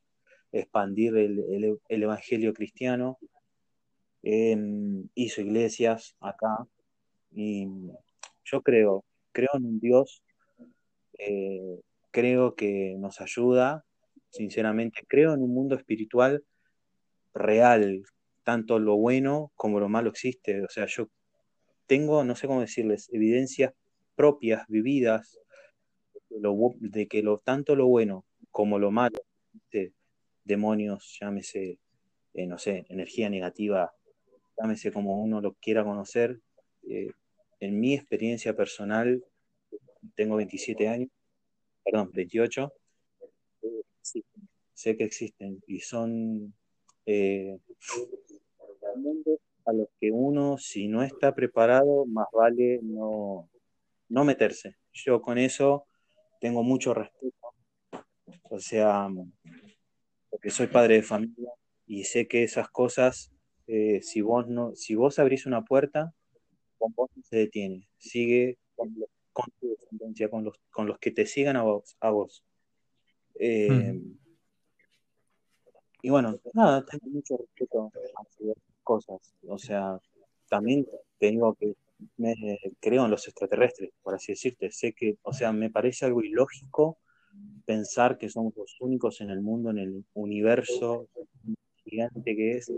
[0.53, 3.19] expandir el, evangelio cristiano.
[5.15, 6.67] hizo iglesias acá
[7.35, 7.67] y
[8.45, 10.23] yo creo, creo en un Dios,
[11.19, 13.85] eh, creo que nos ayuda,
[14.31, 16.45] sinceramente, creo en un mundo espiritual
[17.35, 18.03] real,
[18.45, 20.63] tanto lo bueno como lo malo existe.
[20.63, 21.09] O sea, yo
[21.87, 23.73] tengo, no sé cómo decirles, evidencias
[24.15, 25.39] propias, vividas,
[26.31, 29.19] de que lo, tanto lo bueno como lo malo,
[30.45, 31.79] demonios, llámese,
[32.35, 33.93] eh, no sé, energía negativa,
[34.59, 36.41] llámese como uno lo quiera conocer,
[36.89, 37.13] eh,
[37.63, 39.25] en mi experiencia personal,
[40.17, 41.09] tengo 27 años,
[41.85, 42.73] perdón, 28,
[44.73, 46.53] sé que existen y son
[47.07, 47.57] eh,
[48.97, 53.49] mundos a los que uno, si no está preparado, más vale no,
[54.09, 54.75] no meterse.
[54.93, 55.87] Yo con eso
[56.41, 57.55] tengo mucho respeto,
[58.51, 59.09] o sea,
[60.31, 61.53] porque soy padre de familia
[61.87, 63.33] y sé que esas cosas,
[63.69, 66.13] eh, si, vos no, si vos abrís una puerta,
[66.83, 68.93] con vos no se detiene, sigue con,
[69.61, 71.97] tu descendencia, con los, con los que te sigan a vos.
[72.01, 72.45] A vos.
[73.37, 74.03] Eh,
[76.03, 80.01] y bueno, nada, tengo mucho respeto a esas cosas, o sea,
[80.49, 80.85] también
[81.21, 81.77] tengo que
[82.17, 82.35] me
[82.81, 84.73] creo en los extraterrestres, por así decirte.
[84.73, 86.99] Sé que, o sea, me parece algo ilógico
[87.65, 91.09] pensar que somos los únicos en el mundo, en el universo
[91.85, 92.73] gigante que es.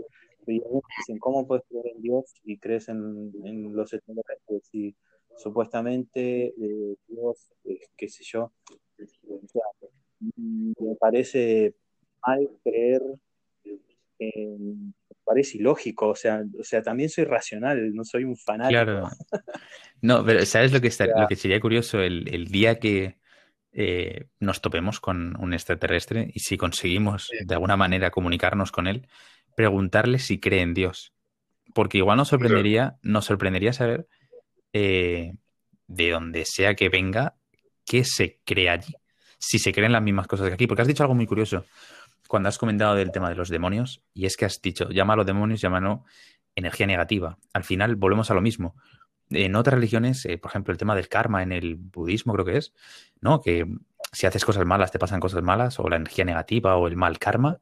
[0.47, 0.61] Y
[0.97, 3.31] dicen, ¿cómo puedes creer en Dios y crees en,
[3.73, 4.69] los extraterrestres?
[4.73, 4.95] Y
[5.37, 7.51] supuestamente eh, Dios,
[7.97, 8.51] qué sé yo,
[9.29, 9.63] o sea,
[10.37, 11.75] me parece
[12.25, 13.01] mal creer
[14.19, 14.93] en
[15.25, 18.83] parece ilógico, o sea, o sea, también soy racional, no soy un fanático.
[18.83, 19.09] Claro.
[20.01, 21.99] No, pero ¿sabes lo que, lo que sería curioso?
[21.99, 23.17] El, día que
[23.73, 29.07] eh, nos topemos con un extraterrestre y si conseguimos de alguna manera comunicarnos con él,
[29.55, 31.13] preguntarle si cree en Dios.
[31.73, 34.07] Porque igual nos sorprendería, nos sorprendería saber
[34.73, 35.33] eh,
[35.87, 37.35] de donde sea que venga,
[37.85, 38.93] qué se cree allí.
[39.37, 40.67] Si se creen las mismas cosas que aquí.
[40.67, 41.65] Porque has dicho algo muy curioso
[42.27, 45.61] cuando has comentado del tema de los demonios, y es que has dicho, llámalo demonios,
[45.61, 46.03] llámalo
[46.55, 47.37] energía negativa.
[47.53, 48.75] Al final volvemos a lo mismo.
[49.29, 52.57] En otras religiones, eh, por ejemplo, el tema del karma en el budismo creo que
[52.57, 52.73] es,
[53.21, 53.41] ¿no?
[53.41, 53.65] Que
[54.11, 57.19] si haces cosas malas te pasan cosas malas, o la energía negativa o el mal
[57.19, 57.59] karma,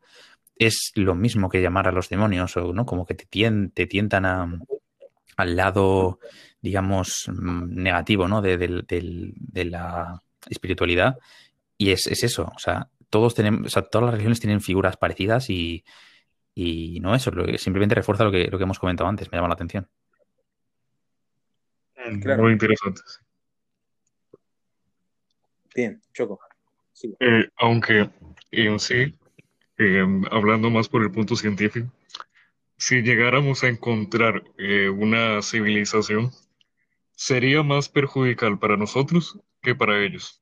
[0.56, 3.28] es lo mismo que llamar a los demonios, o no, como que te,
[3.74, 4.60] te tientan a,
[5.38, 6.20] al lado,
[6.62, 8.42] digamos, mm, negativo, ¿no?
[8.42, 11.18] De, de la espiritualidad.
[11.78, 14.98] Y es, es, eso, o sea, todos tenemos, o sea, todas las religiones tienen figuras
[14.98, 15.84] parecidas y,
[16.56, 19.56] y no eso, simplemente refuerza lo que, lo que hemos comentado antes, me llama la
[19.56, 19.88] atención.
[22.22, 22.44] Claro.
[22.44, 23.02] Muy interesante.
[25.76, 26.40] Bien, Choco.
[27.20, 28.10] Eh, aunque
[28.52, 29.16] en sí,
[29.84, 31.92] eh, hablando más por el punto científico,
[32.78, 36.32] si llegáramos a encontrar eh, una civilización,
[37.16, 40.42] sería más perjudicial para nosotros que para ellos.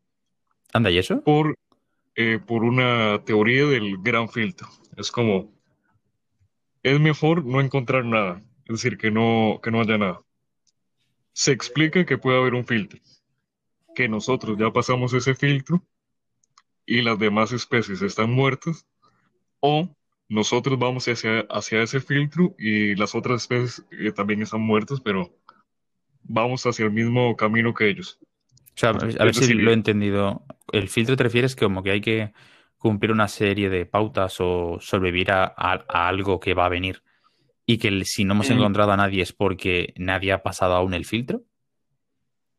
[0.73, 1.21] ¿Anda y eso?
[1.23, 1.55] Por,
[2.15, 4.67] eh, por una teoría del gran filtro.
[4.97, 5.53] Es como,
[6.83, 10.21] es mejor no encontrar nada, es decir, que no, que no haya nada.
[11.33, 12.99] Se explica que puede haber un filtro,
[13.95, 15.83] que nosotros ya pasamos ese filtro
[16.85, 18.85] y las demás especies están muertas,
[19.61, 19.89] o
[20.27, 25.37] nosotros vamos hacia, hacia ese filtro y las otras especies eh, también están muertas, pero
[26.23, 28.19] vamos hacia el mismo camino que ellos.
[28.21, 30.43] O sea, a ver si lo he entendido.
[30.71, 32.33] El filtro te refieres que como que hay que
[32.77, 35.45] cumplir una serie de pautas o sobrevivir a,
[35.87, 37.03] algo que va a venir
[37.65, 38.53] y que si no hemos mm.
[38.53, 41.43] encontrado a nadie es porque nadie ha pasado aún el filtro?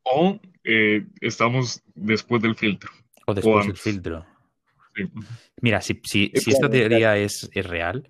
[0.04, 2.90] O eh, estamos después del filtro.
[3.26, 4.26] O después del filtro.
[5.60, 6.00] Mira, si,
[6.32, 8.08] esta teoría es, real,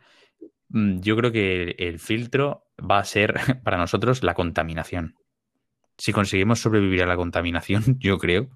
[0.69, 5.17] mm, yo creo que el filtro va a ser para nosotros la contaminación.
[5.99, 8.49] Si conseguimos sobrevivir a la contaminación, yo creo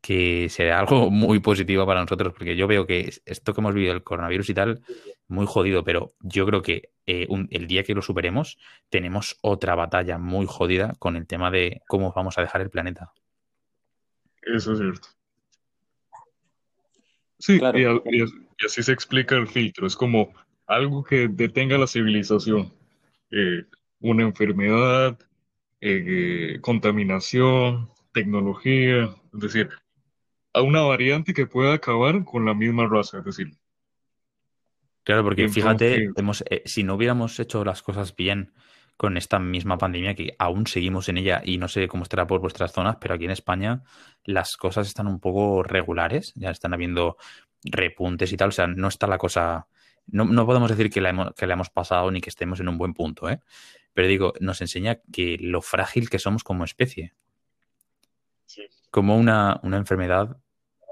[0.00, 3.94] que será algo muy positivo para nosotros, porque yo veo que esto que hemos vivido
[3.94, 4.82] el coronavirus y tal,
[5.28, 8.58] muy jodido, pero yo creo que eh, el día que lo superemos,
[8.90, 13.12] tenemos otra batalla muy jodida con el tema de cómo vamos a dejar el planeta.
[14.42, 15.08] Eso es cierto.
[17.42, 19.84] Sí, y, así se explica el filtro.
[19.84, 20.32] Es como
[20.68, 22.72] algo que detenga la civilización.
[23.32, 23.64] Eh,
[23.98, 25.18] una enfermedad,
[25.80, 29.70] eh, contaminación, tecnología, es decir,
[30.52, 33.50] a una variante que pueda acabar con la misma raza, es decir.
[35.02, 36.10] Claro, porque fíjate,
[36.48, 38.52] eh, si no hubiéramos hecho las cosas bien
[39.02, 42.40] con esta misma pandemia, que aún seguimos en ella y no sé cómo estará por
[42.40, 43.82] vuestras zonas, pero aquí en España
[44.24, 47.16] las cosas están un poco regulares, ya están habiendo
[47.64, 49.66] repuntes y tal, o sea, no está la cosa,
[50.06, 52.78] no, podemos decir que la, hemos, que la hemos pasado ni que estemos en un
[52.78, 53.40] buen punto, ¿eh?
[53.92, 57.12] pero digo, nos enseña que lo frágil que somos como especie.
[58.92, 60.36] Como una, enfermedad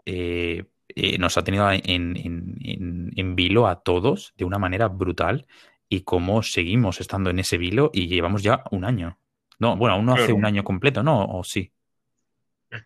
[0.04, 5.46] eh, eh, nos ha tenido en, en, vilo a todos de una manera brutal
[5.90, 9.18] y cómo seguimos estando en ese vilo y llevamos ya un año.
[9.58, 11.24] No, bueno, aún no hace un año completo, ¿no?
[11.24, 11.70] ¿O sí?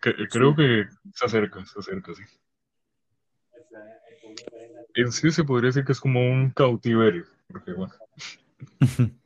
[0.01, 2.23] creo que se acerca, se acerca, sí.
[4.95, 7.93] En sí se podría decir que es como un cautiverio, porque bueno.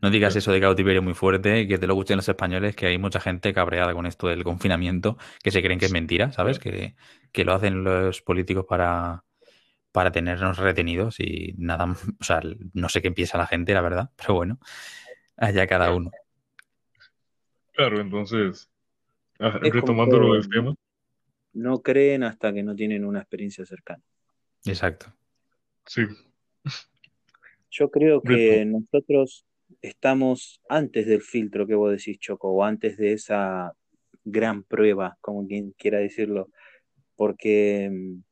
[0.00, 2.98] No digas eso de cautiverio muy fuerte, que te lo gusten los españoles, que hay
[2.98, 6.60] mucha gente cabreada con esto del confinamiento, que se creen que es mentira, ¿sabes?
[6.60, 6.94] Que,
[7.32, 9.24] que lo hacen los políticos para,
[9.92, 11.86] para tenernos retenidos y nada,
[12.20, 12.40] o sea,
[12.74, 14.58] no sé qué empieza la gente, la verdad, pero bueno,
[15.36, 16.10] allá cada uno.
[17.72, 18.70] Claro, entonces,
[19.38, 20.74] ah, retomando lo del tema.
[21.52, 24.02] No creen hasta que no tienen una experiencia cercana.
[24.64, 25.12] Exacto.
[25.86, 26.02] Sí.
[27.70, 29.46] Yo creo que nosotros
[29.80, 33.72] estamos antes del filtro que vos decís, Choco, o antes de esa
[34.24, 36.48] gran prueba, como quien quiera decirlo,
[37.16, 38.22] porque mm,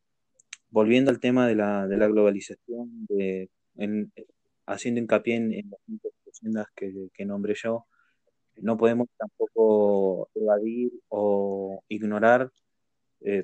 [0.76, 3.08] volviendo al tema de la, de la globalización,
[4.66, 5.80] haciendo hincapié en, las
[6.26, 7.86] leyendas que, que nombré yo,
[8.58, 12.52] no podemos tampoco evadir o ignorar,
[13.22, 13.40] eh,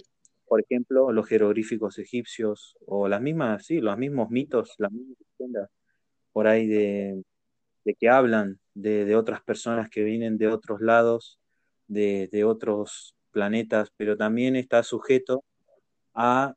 [0.47, 5.71] por ejemplo, los jeroglíficos egipcios o las mismas, sí, los mismos mitos, las mismas leyendas
[6.33, 7.23] por ahí de,
[7.87, 11.39] de que hablan de, de, otras personas que vienen de otros lados,
[11.89, 15.43] de, de otros planetas, pero también está sujeto
[16.13, 16.55] a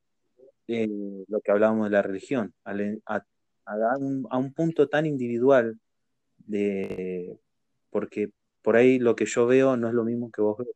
[0.68, 0.88] eh,
[1.28, 2.72] lo que hablábamos de la religión, a,
[3.66, 5.80] a, un, a, un, punto tan individual,
[6.38, 7.38] de,
[7.90, 8.30] porque
[8.62, 10.68] por ahí lo que yo veo no es lo mismo que vos ves,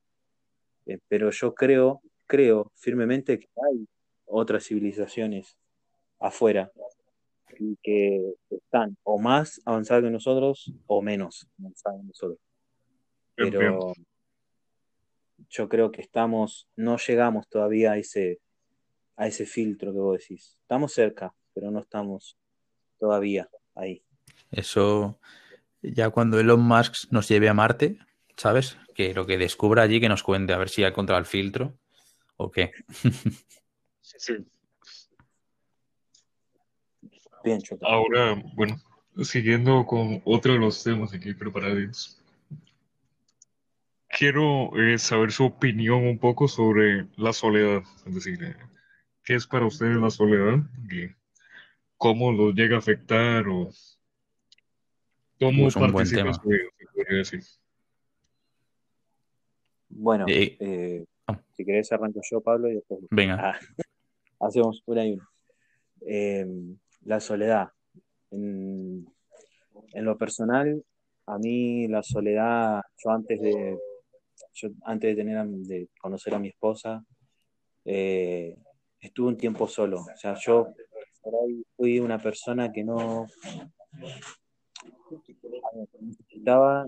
[0.85, 3.87] eh, pero yo creo, creo firmemente que hay
[4.25, 5.57] otras civilizaciones
[6.19, 6.71] afuera
[7.57, 12.39] y que están o más avanzadas que nosotros o menos avanzadas que nosotros.
[13.35, 13.93] Pero
[15.49, 18.39] yo creo que estamos, no llegamos todavía a ese,
[19.19, 20.57] a ese filtro que vos decís.
[20.61, 22.37] Estamos cerca, pero no estamos
[22.97, 24.01] todavía ahí.
[24.49, 25.19] Eso,
[25.81, 27.99] ya cuando Elon Musk nos lleve a Marte,
[28.37, 28.77] ¿sabes?
[28.95, 31.77] Que lo que descubra allí, que nos cuente, a ver si ha encontrado el filtro
[32.37, 32.71] o qué.
[34.01, 34.33] sí.
[37.43, 38.79] Bien, Ahora, bueno,
[39.21, 42.21] siguiendo con otro de los temas aquí preparados.
[44.07, 48.55] Quiero eh, saber su opinión un poco sobre la soledad, es decir, eh,
[49.29, 50.57] ¿Qué es para ustedes la soledad?
[51.97, 53.69] ¿Cómo los llega a afectar o
[55.39, 56.41] cómo participas
[57.07, 57.43] decir?
[59.87, 61.39] Bueno, eh, eh, ah.
[61.55, 63.01] si querés arranco yo, Pablo, y después...
[63.11, 63.51] Venga.
[63.51, 63.59] Ah,
[64.39, 65.29] hacemos una y una.
[66.01, 67.69] Em, la soledad.
[68.31, 69.05] En,
[69.93, 70.83] en, lo personal,
[71.27, 73.77] a mí la soledad, yo antes de,
[74.55, 77.05] yo antes de tener de conocer a mi esposa,
[77.85, 78.57] eh,
[78.99, 80.01] estuve un tiempo solo.
[80.01, 80.73] O sea, yo
[81.75, 83.27] fui una persona que no
[86.01, 86.87] necesitaba,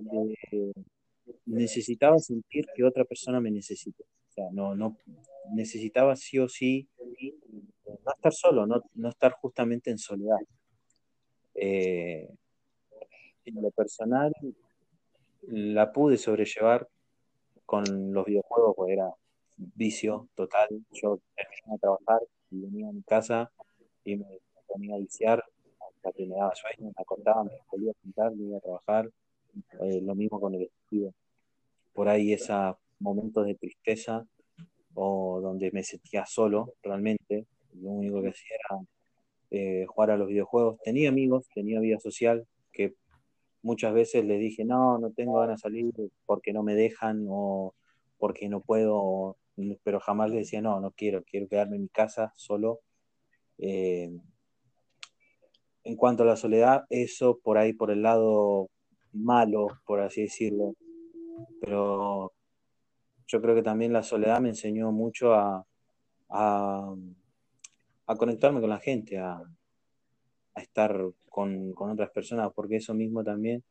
[1.45, 4.03] necesitaba sentir que otra persona me necesita.
[4.03, 4.97] O sea, no, no
[5.53, 6.87] necesitaba sí o sí
[8.05, 10.39] no estar solo, no, no estar justamente en soledad.
[11.55, 12.29] Eh,
[13.45, 14.31] en lo personal,
[15.43, 16.87] la pude sobrellevar
[17.65, 19.11] con los videojuegos, porque era
[19.75, 20.69] vicio total.
[20.91, 23.51] Yo terminaba de trabajar y venía a mi casa
[24.03, 25.43] y me ponía a viciar
[25.79, 29.09] hasta que me daba sueño, me acostaba, me volvía a sentar, me iba a trabajar.
[29.81, 31.13] Eh, lo mismo con el estudio.
[31.93, 34.25] Por ahí esos momentos de tristeza
[34.93, 38.81] o donde me sentía solo realmente, lo único que hacía era
[39.51, 40.79] eh, jugar a los videojuegos.
[40.81, 42.95] Tenía amigos, tenía vida social, que
[43.61, 45.93] muchas veces les dije, no, no tengo ganas de salir
[46.25, 47.73] porque no me dejan o
[48.17, 49.37] porque no puedo,
[49.83, 52.81] pero jamás les decía, no, no quiero, quiero quedarme en mi casa solo.
[53.57, 54.11] Eh,
[55.83, 58.69] en cuanto a la soledad, eso por ahí, por el lado
[59.13, 60.75] malo, por así decirlo,
[61.59, 62.31] pero
[63.27, 65.65] yo creo que también la soledad me enseñó mucho a,
[66.29, 66.95] a,
[68.17, 69.41] conectarme con la gente, a,
[70.55, 70.99] estar
[71.29, 73.63] con, otras personas, porque eso mismo también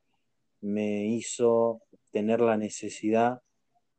[0.61, 3.43] me hizo tener la necesidad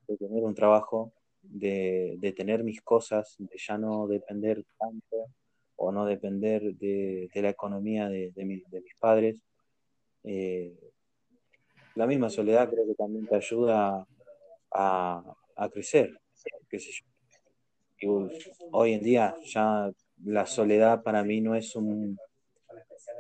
[0.08, 1.14] de tener un trabajo,
[1.44, 5.28] de, tener mis cosas, de ya no depender tanto
[5.76, 9.38] o no depender de, la economía de, mis padres.
[10.24, 10.74] Eh,
[11.96, 14.06] la misma soledad creo que también te ayuda
[14.72, 15.36] a,
[15.74, 16.20] crecer,
[16.70, 16.92] qué sé
[18.00, 18.30] yo.
[18.72, 19.92] hoy en día ya
[20.24, 22.18] la soledad para mí no es un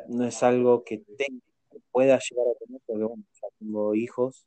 [0.07, 1.03] no es algo que
[1.91, 4.45] pueda llegar a tener porque bueno, ya tengo hijos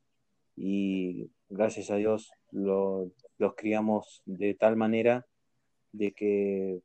[0.57, 2.31] y gracias a Dios
[3.39, 5.27] los criamos de tal manera
[5.93, 6.81] de que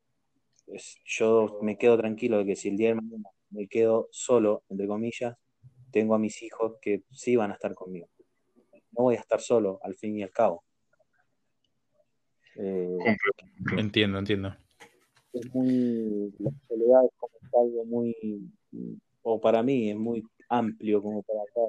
[1.05, 4.87] yo me quedo tranquilo de que si el día de mañana me quedo solo, entre
[4.87, 5.35] comillas,
[5.91, 8.07] tengo a mis hijos que sí van a estar conmigo.
[8.91, 10.63] No voy a estar solo, al fin y al cabo.
[12.55, 12.97] Eh,
[13.77, 14.55] entiendo, entiendo.
[15.33, 18.15] Es muy, la soledad es como algo muy,
[19.21, 21.61] o para mí es muy amplio como para acá.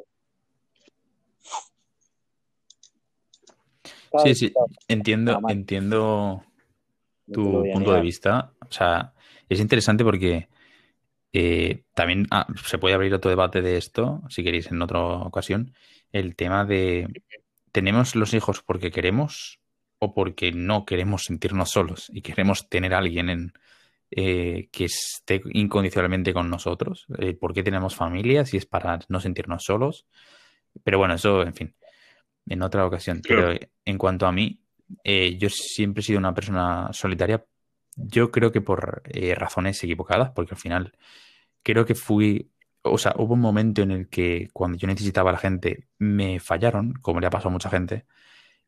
[4.24, 4.52] Sí, sí,
[4.88, 6.42] entiendo, entiendo
[7.32, 8.52] tu punto de vista.
[8.68, 9.12] O sea,
[9.48, 10.48] es interesante porque
[11.32, 15.74] eh, también ah, se puede abrir otro debate de esto, si queréis, en otra ocasión.
[16.12, 17.08] El tema de,
[17.72, 19.60] ¿tenemos los hijos porque queremos
[19.98, 23.52] o porque no queremos sentirnos solos y queremos tener a alguien en,
[24.10, 27.06] eh, que esté incondicionalmente con nosotros?
[27.18, 30.06] Eh, ¿Por qué tenemos familia si es para no sentirnos solos?
[30.82, 31.74] Pero bueno, eso, en fin,
[32.46, 33.20] en otra ocasión.
[33.26, 33.52] Pero
[33.84, 34.60] en cuanto a mí,
[35.38, 37.44] yo siempre he sido una persona solitaria
[37.96, 40.92] yo creo que por eh, razones equivocadas, porque al final
[41.62, 42.50] creo que fui,
[42.82, 46.40] o sea, hubo un momento en el que cuando yo necesitaba a la gente me
[46.40, 48.06] fallaron, como le ha pasado a mucha gente,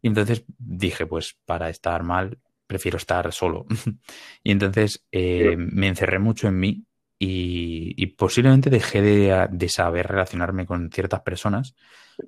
[0.03, 3.67] y entonces dije, pues para estar mal, prefiero estar solo.
[4.43, 6.85] y entonces eh, me encerré mucho en mí
[7.25, 11.77] y, posiblemente dejé de, de, saber relacionarme con ciertas personas,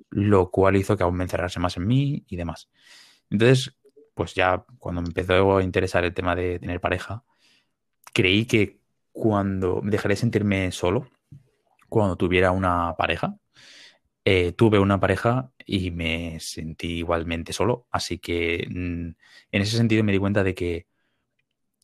[0.09, 2.69] lo cual hizo que aún me encerrase más en mí y demás.
[3.29, 3.75] Entonces,
[4.13, 7.23] pues ya cuando me empezó a interesar el tema de tener pareja,
[8.13, 8.79] creí que
[9.11, 11.09] cuando dejaré de sentirme solo,
[11.89, 13.35] cuando tuviera una pareja,
[14.23, 19.09] eh, tuve una pareja y me sentí igualmente solo, así que mm,
[19.51, 20.87] en ese sentido me di cuenta de que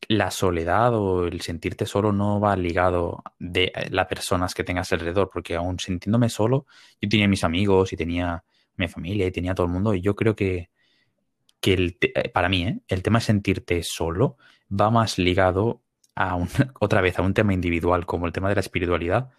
[0.07, 4.91] la soledad o el sentirte solo no va ligado de eh, las personas que tengas
[4.91, 6.65] alrededor, porque aún sintiéndome solo,
[7.01, 8.43] yo tenía mis amigos y tenía
[8.77, 10.69] mi familia y tenía todo el mundo y yo creo que
[11.61, 12.79] que el eh, para mí, ¿eh?
[12.89, 14.37] el tema de sentirte solo
[14.69, 15.81] va más ligado
[16.15, 16.49] a un,
[16.81, 19.29] otra vez a un tema individual como el tema de la espiritualidad,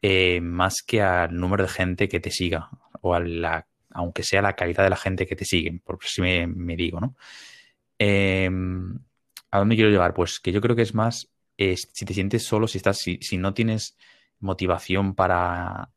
[0.00, 2.70] eh, más que al número de gente que te siga
[3.02, 6.22] o a la, aunque sea la calidad de la gente que te sigue, por si
[6.22, 7.16] me, digo, ¿no?
[7.98, 8.98] Em,
[9.52, 10.14] ¿A dónde quiero llegar?
[10.14, 13.36] Pues que yo creo que es más si te sientes solo, si estás, si, si
[13.36, 13.96] no tienes
[14.40, 15.90] motivación para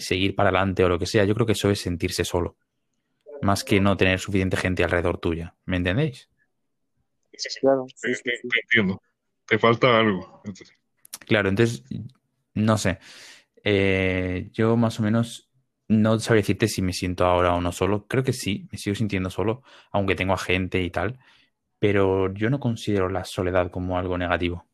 [0.00, 2.58] seguir para adelante o lo que sea, yo creo que eso es sentirse solo
[3.44, 5.54] más que no tener suficiente gente alrededor tuya.
[5.66, 6.28] ¿Me entendéis?
[7.32, 7.86] Sí, sí, claro.
[8.00, 9.02] te, entiendo.
[9.46, 10.42] Te falta algo.
[11.26, 11.84] Claro, entonces,
[12.54, 12.98] no sé.
[13.62, 15.50] Eh, yo más o menos
[15.88, 18.06] no sabría decirte si me siento ahora o no solo.
[18.06, 21.18] Creo que sí, me sigo sintiendo solo, aunque tengo a gente y tal.
[21.78, 24.66] Pero yo no considero la soledad como algo negativo.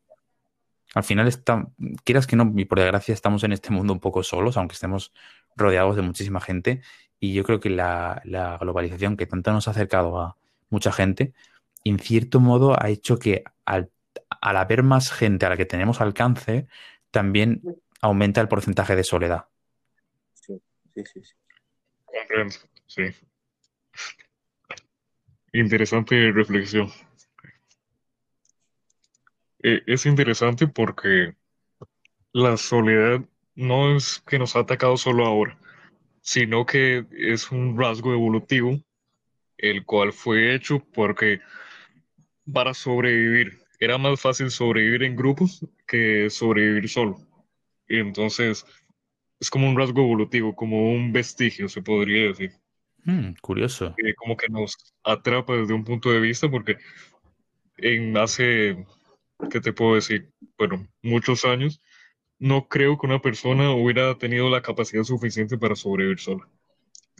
[0.93, 1.67] Al final, está,
[2.03, 5.13] quieras que no, y por desgracia estamos en este mundo un poco solos, aunque estemos
[5.55, 6.81] rodeados de muchísima gente.
[7.19, 8.21] Y yo creo que la,
[8.59, 10.37] globalización que tanto nos ha acercado a
[10.69, 11.33] mucha gente,
[11.83, 13.91] en cierto modo ha hecho que al,
[14.41, 16.67] haber más gente a la que tenemos alcance,
[17.09, 17.61] también
[18.01, 19.45] aumenta el porcentaje de soledad.
[20.33, 20.61] Sí,
[20.93, 21.21] sí, sí.
[22.05, 22.55] Comprendo,
[22.87, 23.03] sí.
[25.53, 26.89] Interesante reflexión.
[29.63, 31.35] Eh, es interesante porque
[32.33, 33.21] la soledad
[33.55, 35.59] no es que nos ha atacado solo ahora,
[36.21, 38.79] sino que es un rasgo evolutivo
[39.57, 41.39] el cual fue hecho porque
[42.51, 43.59] para sobrevivir.
[43.79, 47.17] Era más fácil sobrevivir en grupos que sobrevivir solo.
[47.87, 48.65] Y entonces
[49.39, 52.60] es como un rasgo evolutivo, como un vestigio, se podría decir.
[53.03, 53.95] Hmm, curioso.
[53.97, 56.77] Que como que nos atrapa desde un punto de vista porque
[57.77, 58.85] en hace,
[59.49, 60.29] ¿qué te puedo decir?
[60.57, 61.81] Bueno, muchos años,
[62.39, 66.47] no creo que una persona hubiera tenido la capacidad suficiente para sobrevivir sola.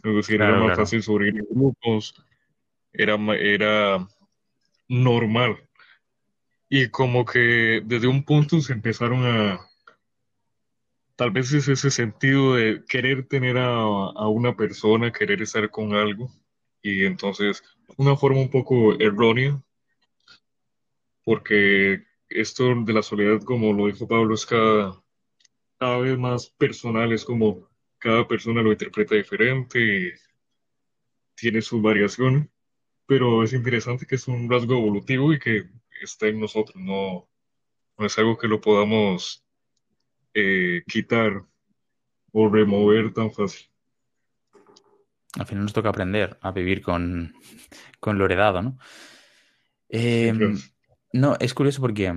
[0.02, 2.14] Es decir, era más fácil sobrevivir en grupos,
[2.92, 4.06] era, era
[4.88, 5.56] normal.
[6.68, 9.60] Y como que desde un punto se empezaron a,
[11.22, 15.94] tal vez es ese sentido de querer tener a, a, una persona, querer estar con
[15.94, 16.32] algo,
[16.82, 17.62] y entonces
[17.96, 19.62] una forma un poco errónea,
[21.22, 25.00] porque esto de la soledad, como lo dijo Pablo, es cada,
[25.78, 27.68] cada vez más personal, es como
[27.98, 30.10] cada persona lo interpreta diferente, y
[31.36, 32.48] tiene sus variaciones,
[33.06, 35.70] pero es interesante que es un rasgo evolutivo y que
[36.02, 37.28] está en nosotros, no,
[37.96, 39.41] no es algo que lo podamos
[40.34, 41.44] eh, quitar
[42.32, 43.68] o remover tan fácil.
[45.38, 47.34] Al final nos toca aprender a vivir con,
[48.00, 48.78] con lo heredado, ¿no?
[49.88, 50.58] Em,
[51.12, 52.12] no, es curioso porque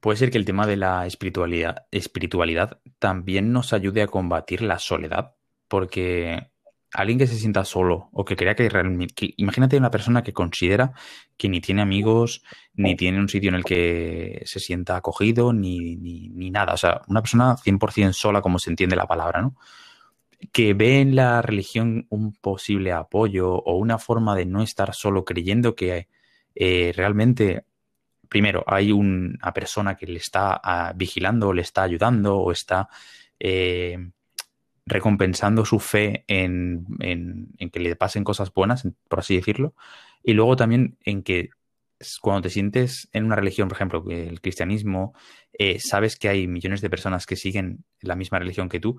[0.00, 4.78] puede ser que el tema de la espiritualidad, espiritualidad también nos ayude a combatir la
[4.78, 5.34] soledad,
[5.68, 6.50] porque
[6.92, 9.34] alguien que se sienta solo o que crea que realmente...
[9.36, 10.92] imagínate una persona que considera
[11.36, 12.42] que ni tiene amigos,
[12.74, 16.74] ni tiene un sitio en el que se sienta acogido, ni, ni, nada.
[16.74, 19.56] O sea, una persona 100% sola, como se entiende la palabra, ¿no?
[20.52, 25.24] Que ve en la religión un posible apoyo o una forma de no estar solo
[25.24, 26.08] creyendo que
[26.54, 27.64] eh, realmente,
[28.28, 32.88] primero, hay una persona que le está ah, vigilando, le está ayudando o está...
[33.38, 33.98] Eh,
[34.86, 36.86] recompensando su fe en,
[37.72, 39.74] que le pasen cosas buenas, por así decirlo,
[40.22, 41.50] y luego también en que
[42.20, 45.14] cuando te sientes en una religión, por ejemplo, el cristianismo,
[45.52, 48.98] eh, sabes que hay millones de personas que siguen la misma religión que tú,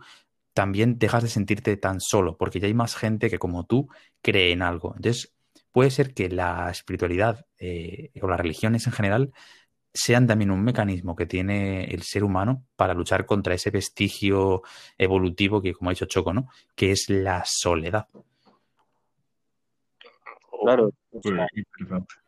[0.53, 3.87] también dejas de sentirte tan solo, porque ya hay más gente que como tú
[4.23, 4.93] cree en algo.
[4.95, 5.35] Entonces,
[5.71, 9.31] puede ser que la espiritualidad eh, o las religiones en general
[9.97, 14.61] sean también un mecanismo que tiene el ser humano para luchar contra ese vestigio
[14.97, 16.47] evolutivo que, como ha dicho Choco, ¿no?
[16.75, 18.07] Que es la soledad.
[20.61, 20.91] Claro,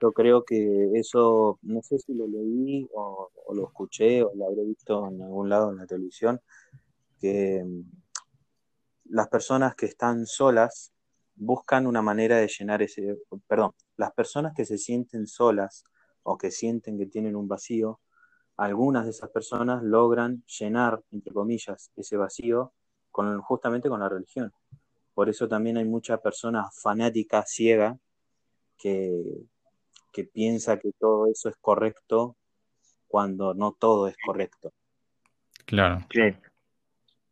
[0.01, 4.63] yo creo que eso, no sé si lo leí o, lo escuché o lo habré
[4.63, 6.39] visto en algún lado en la televisión,
[7.19, 7.81] que mm,
[9.05, 10.93] las personas que están solas
[11.35, 13.17] buscan una manera de llenar ese,
[13.47, 15.83] perdón, las personas que se sienten solas
[16.23, 17.99] o que sienten que tienen un vacío,
[18.57, 22.73] algunas de esas personas logran llenar, entre comillas, ese vacío
[23.09, 24.53] con, justamente con la religión.
[25.13, 27.97] Por eso también hay mucha persona fanática, ciega,
[28.77, 29.23] que,
[30.11, 32.35] que piensa que todo eso es correcto
[33.07, 34.71] cuando no todo es correcto.
[35.65, 36.05] Claro.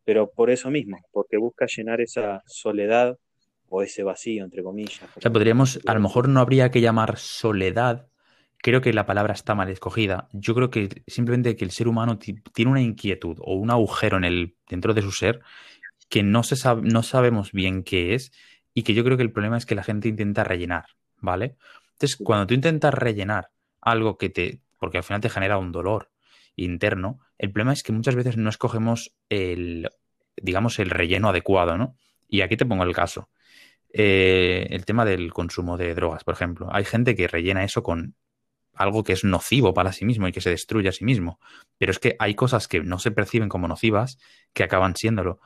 [0.04, 3.18] Pero por eso mismo, porque busca llenar esa soledad
[3.68, 5.02] o ese vacío, entre comillas.
[5.16, 8.08] O sea, podríamos, a lo mejor no habría que llamar soledad,
[8.58, 10.28] creo que la palabra está mal escogida.
[10.32, 14.24] Yo creo que simplemente que el ser humano tiene una inquietud o un agujero en
[14.24, 15.40] el, dentro de su ser
[16.08, 18.32] que no, se no sabemos bien qué es
[18.74, 20.86] y que yo creo que el problema es que la gente intenta rellenar,
[21.18, 21.56] ¿vale?
[21.92, 23.50] Entonces, cuando tú intentas rellenar
[23.80, 26.10] algo que te, porque al final te genera un dolor
[26.56, 29.88] interno, el problema es que muchas veces no escogemos el,
[30.36, 31.96] digamos, el relleno adecuado, ¿no?
[32.28, 33.30] Y aquí te pongo el caso.
[33.92, 36.68] Eh, el tema del consumo de drogas, por ejemplo.
[36.70, 38.14] Hay gente que rellena eso con
[38.78, 41.40] algo que es nocivo para sí mismo y que se destruye a sí mismo.
[41.76, 44.18] Pero es que hay cosas que no se perciben como nocivas
[44.52, 45.40] que acaban siéndolo.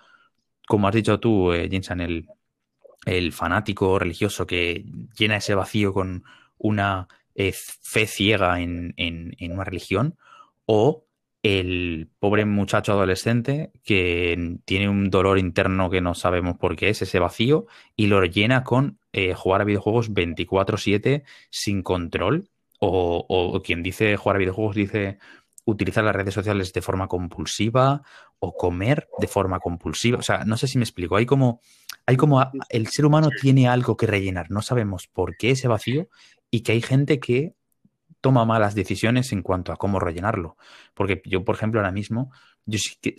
[0.69, 4.85] Como has dicho tú, eh, Jinsan, el, fanático religioso que
[5.19, 6.23] llena ese vacío con
[6.57, 10.17] una eh, fe ciega en, en, una religión,
[10.67, 11.05] o
[11.43, 17.03] el pobre muchacho adolescente que tiene un dolor interno que no sabemos por qué es
[17.03, 17.67] ese vacío
[17.97, 22.52] y lo llena con eh, jugar a videojuegos 24/7 sin control
[22.85, 25.19] o, quien dice jugar a videojuegos dice
[25.65, 28.03] utilizar las redes sociales de forma compulsiva
[28.41, 30.19] o comer de forma compulsiva.
[30.19, 31.15] O sea, no sé si me explico.
[31.15, 31.61] Hay como,
[32.07, 34.51] hay como el ser humano tiene algo que rellenar.
[34.51, 36.09] No sabemos por qué ese vacío
[36.51, 37.55] y que hay gente que
[38.21, 40.57] toma malas decisiones en cuanto a cómo rellenarlo.
[40.95, 42.33] Porque yo, por ejemplo, ahora mismo,
[42.67, 43.15] yo sí que,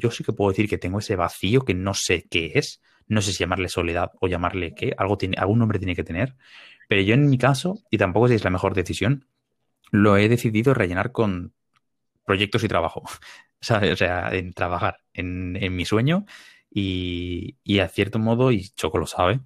[0.00, 2.80] yo sí que puedo decir que tengo ese vacío que no sé qué es.
[3.06, 4.94] No sé si llamarle soledad o llamarle qué.
[4.96, 6.36] Algo tiene, algún nombre tiene que tener.
[6.88, 9.26] Pero yo en mi caso, y tampoco si es la mejor decisión,
[9.90, 11.54] lo he decidido rellenar con
[12.24, 13.02] proyectos y trabajo.
[13.66, 16.26] O sea, en trabajar en, mi sueño
[16.70, 19.40] y, a cierto modo, y Choco lo sabe,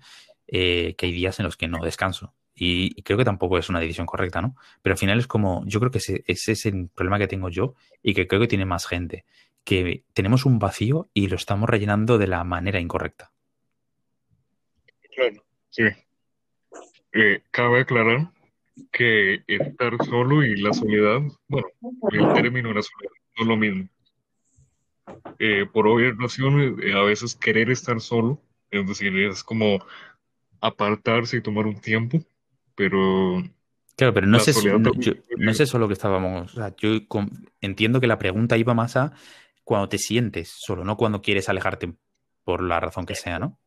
[0.48, 2.34] eh, que hay días en los que no descanso.
[2.52, 4.56] Y, creo que tampoco es una decisión correcta, ¿no?
[4.82, 7.74] Pero al final es como, yo creo que ese, es el problema que tengo yo
[8.02, 9.24] y que creo que tiene más gente,
[9.62, 13.30] que tenemos un vacío y lo estamos rellenando de la manera incorrecta.
[15.14, 15.84] Claro, sí.
[17.20, 18.30] Eh, cabe aclarar
[18.92, 21.66] que estar solo y la soledad, bueno,
[22.12, 23.88] el término de la soledad no es lo mismo.
[25.40, 28.40] Eh, por obvias razones, eh, a veces querer estar solo,
[28.70, 29.84] es decir, es como
[30.60, 32.20] apartarse y tomar un tiempo,
[32.76, 33.42] pero...
[33.96, 36.52] Claro, pero no, es, no es eso lo que estábamos...
[36.52, 37.00] O sea, yo
[37.60, 39.12] entiendo que la pregunta iba más a
[39.64, 41.94] cuando te sientes solo, no cuando quieres alejarte
[42.44, 43.58] por la razón que sea, ¿no?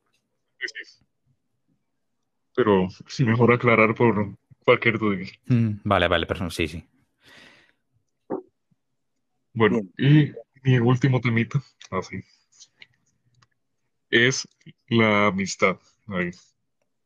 [0.57, 1.05] Sí, sí.
[2.55, 4.35] Pero sí, mejor aclarar por
[4.65, 5.17] cualquier duda.
[5.47, 6.83] Mm, vale, vale, pero sí, sí.
[9.53, 10.31] Bueno, y
[10.63, 12.21] mi último temita, así,
[14.09, 14.47] es
[14.87, 15.77] la amistad.
[16.07, 16.31] Ahí.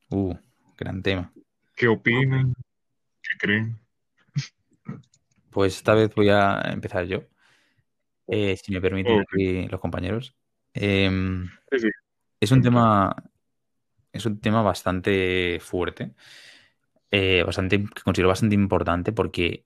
[0.09, 0.35] Uh,
[0.77, 1.31] gran tema.
[1.75, 2.53] ¿Qué opinan?
[3.21, 3.79] ¿Qué creen?
[5.49, 7.23] Pues esta vez voy a empezar yo,
[8.27, 9.25] eh, si me permiten
[9.69, 10.35] los compañeros.
[10.73, 11.49] Em,
[12.39, 13.15] es un tema,
[14.15, 16.13] es un tema bastante fuerte,
[17.11, 19.65] eh, bastante, que considero bastante importante porque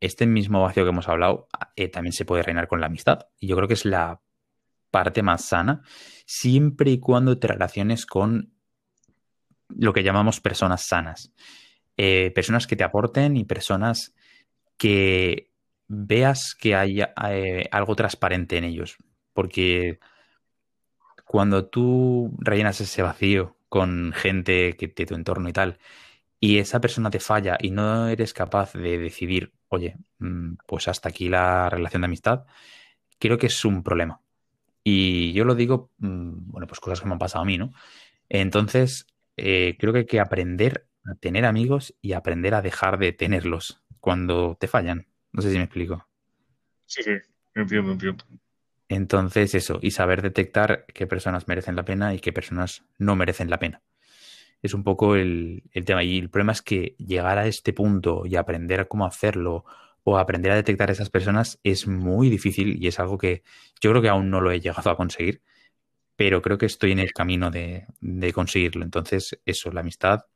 [0.00, 3.26] este mismo vacío que hemos hablado eh, también se puede reinar con la amistad.
[3.38, 4.20] Y yo creo que es la
[4.90, 5.82] parte más sana,
[6.24, 8.52] siempre y cuando te relaciones con
[9.68, 11.32] lo que llamamos personas sanas.
[11.96, 14.14] Eh, personas que te aporten y personas
[14.76, 15.50] que
[15.86, 17.02] veas que hay
[17.70, 18.96] algo transparente en ellos.
[19.32, 19.98] Porque
[21.24, 25.78] cuando tú rellenas ese vacío con gente que, de tu entorno y tal,
[26.40, 31.08] y esa persona te falla y no eres capaz de decidir, oye, mm, pues hasta
[31.10, 32.44] aquí la relación de amistad,
[33.18, 34.20] creo que es un problema.
[34.84, 37.72] Y yo lo digo, mm, bueno, pues cosas que me han pasado a mí, ¿no?
[38.28, 39.06] Entonces,
[39.36, 43.82] eh, creo que hay que aprender a tener amigos y aprender a dejar de tenerlos
[44.00, 45.06] cuando te fallan.
[45.32, 46.06] No sé si me explico.
[46.86, 47.12] Sí, sí,
[47.54, 48.24] entiendo, entiendo.
[48.90, 53.48] Entonces, eso, y saber detectar qué personas merecen la pena y qué personas no merecen
[53.48, 53.82] la pena.
[54.62, 56.02] Es un poco el, tema.
[56.02, 59.64] Y el problema es que llegar a este punto y aprender cómo hacerlo
[60.02, 63.44] o aprender a detectar a esas personas es muy difícil y es algo que
[63.80, 65.40] yo creo que aún no lo he llegado a conseguir
[66.16, 67.86] pero creo que estoy en el camino de,
[68.34, 68.84] conseguirlo.
[68.84, 70.26] Entonces, eso, la amistad,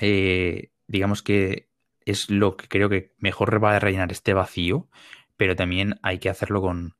[0.00, 1.68] eh, digamos que
[2.06, 4.88] es lo que creo que mejor va a rellenar este vacío,
[5.36, 6.96] pero también hay que hacerlo con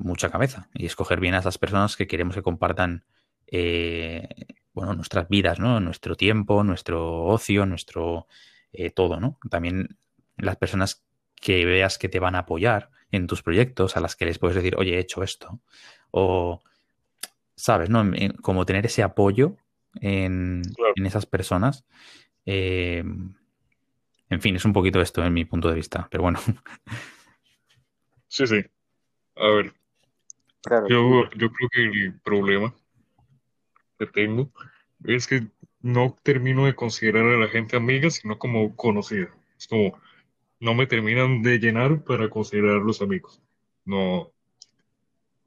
[0.00, 3.04] mucha cabeza y escoger bien a esas personas que queremos que compartan
[3.46, 4.28] eh,
[4.72, 5.80] bueno, nuestras vidas, ¿no?
[5.80, 8.26] Nuestro tiempo, nuestro ocio, nuestro
[8.72, 9.38] eh, todo, ¿no?
[9.50, 9.98] También
[10.36, 14.26] las personas que veas que te van a apoyar en tus proyectos, a las que
[14.26, 15.60] les puedes decir, oye, he hecho esto,
[16.12, 16.62] o
[17.56, 17.90] ¿sabes?
[17.90, 18.04] ¿no?
[18.40, 19.56] Como tener ese apoyo
[20.00, 20.62] en,
[21.04, 21.84] esas personas.
[22.46, 23.02] Eh,
[24.30, 26.40] en fin, es un poquito esto en mi punto de vista, pero bueno.
[28.28, 28.64] Sí, sí.
[29.34, 29.74] A ver.
[30.88, 32.74] Yo, yo creo que el problema
[33.98, 34.50] que tengo
[35.04, 35.46] es que
[35.80, 39.34] no termino de considerar a la gente amiga, sino como conocida.
[39.58, 39.98] Es como,
[40.58, 43.40] no me terminan de llenar para considerarlos amigos.
[43.84, 44.30] No,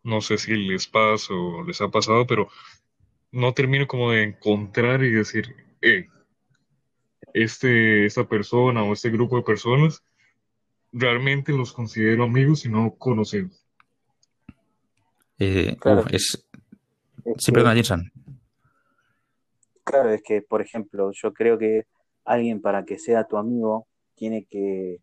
[0.03, 2.49] no sé si les pasa o les ha pasado, pero
[3.31, 6.09] no termino como de encontrar y decir, eh,
[7.33, 10.03] este, esta persona o este grupo de personas
[10.91, 13.62] realmente los considero amigos y no conocidos.
[15.39, 16.05] Eh, claro.
[16.11, 16.45] es...
[17.37, 17.77] Sí, perdón,
[19.83, 21.85] Claro, es que, por ejemplo, yo creo que
[22.25, 25.01] alguien para que sea tu amigo tiene que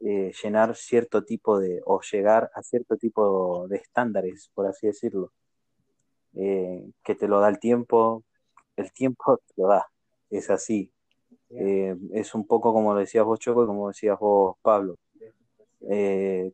[0.00, 5.32] eh, llenar cierto tipo de, o llegar a cierto tipo de estándares, por así decirlo,
[6.34, 8.24] eh, que te lo da el tiempo,
[8.76, 9.86] el tiempo te lo da,
[10.30, 10.90] es así.
[11.50, 14.96] Eh, es un poco como decías vos, Choco, y como decías vos, Pablo.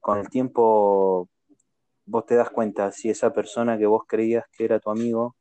[0.01, 1.29] con el tiempo
[2.09, 5.37] vos te das cuenta si esa persona que vos creías que era tu amigo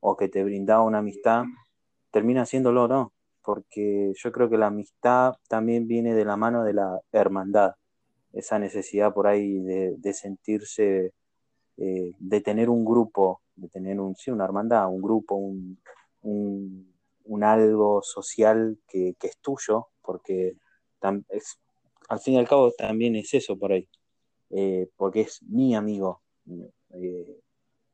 [0.00, 1.44] o que te brindaba una amistad,
[2.10, 3.12] termina siéndolo o no
[3.48, 7.76] porque yo creo que la amistad también viene de la mano de la hermandad,
[8.34, 11.14] esa necesidad por ahí de, sentirse,
[11.78, 15.82] eh, de tener un grupo, de tener un, sí, una hermandad, un grupo, un,
[16.20, 20.52] un, algo social que, es tuyo, porque
[21.00, 23.88] al fin y al cabo también es eso por ahí,
[24.50, 26.22] eh, porque es mi amigo.
[26.94, 27.40] Eh,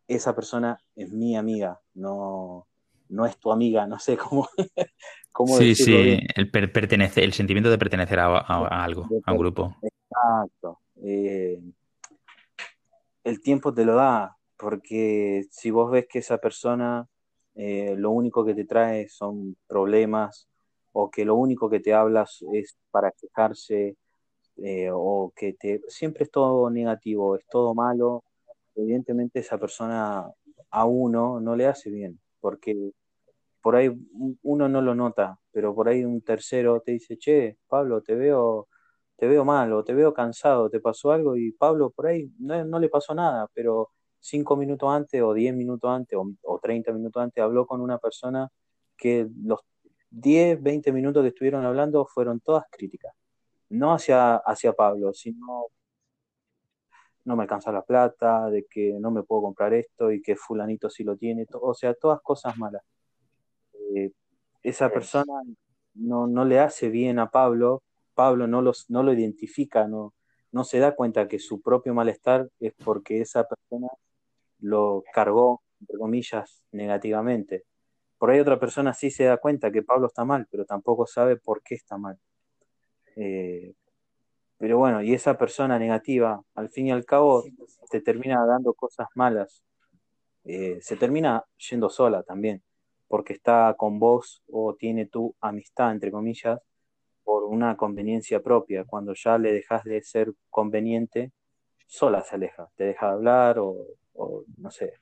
[0.07, 2.67] esa persona es mi amiga, no,
[3.09, 4.49] no es tu amiga, no sé cómo,
[5.33, 9.77] cómo sí, Sí, el, pertenece, el sentimiento de pertenecer a, algo, a un grupo.
[9.83, 10.81] Exacto.
[11.03, 11.61] Eh,
[13.25, 17.09] el tiempo te lo da, porque si vos ves que esa persona
[17.55, 20.49] eh, lo único que te trae son problemas
[20.93, 23.97] o que lo único que te hablas es para quejarse
[24.57, 28.25] eh, o que te siempre es todo negativo, es todo malo,
[28.75, 30.31] evidentemente esa persona
[30.71, 32.93] a uno no le hace bien, porque
[33.65, 33.91] por ahí
[34.43, 38.69] uno no lo nota, pero por ahí un tercero te dice, che, Pablo, te veo,
[39.17, 42.79] te veo mal o te veo cansado, te pasó algo y Pablo por ahí no,
[42.79, 43.91] le pasó nada, pero
[44.21, 48.51] cinco minutos antes o diez minutos antes o, treinta minutos antes habló con una persona
[48.97, 49.61] que los
[50.11, 53.15] diez, veinte minutos que estuvieron hablando fueron todas críticas,
[53.71, 55.67] no hacia, hacia Pablo, sino
[57.25, 60.91] no me alcanza la plata, de que no me puedo comprar esto y que fulanito
[60.91, 62.83] sí lo tiene, o sea, todas cosas malas.
[63.95, 64.13] Eh,
[64.63, 65.33] esa persona
[65.95, 67.83] no, no, le hace bien a Pablo,
[68.15, 70.15] Pablo no, los, no lo identifica, no,
[70.53, 73.89] no se da cuenta que su propio malestar es porque esa persona
[74.61, 77.65] lo cargó, entre comillas, negativamente.
[78.19, 81.37] Por ahí otra persona sí se da cuenta que Pablo está mal, pero tampoco sabe
[81.37, 82.19] por qué está mal.
[83.17, 83.75] Eh,
[84.59, 87.45] pero bueno, y esa persona negativa, al fin y al cabo,
[87.91, 89.63] te termina dando cosas malas.
[90.45, 92.63] Eh, se termina yendo sola también
[93.15, 96.61] porque está con vos o tiene tu amistad, entre comillas,
[97.23, 98.85] por una conveniencia propia.
[98.85, 101.31] Cuando ya le dejas de ser conveniente,
[101.87, 103.87] sola se aleja, te deja de hablar o,
[104.57, 104.95] no sé,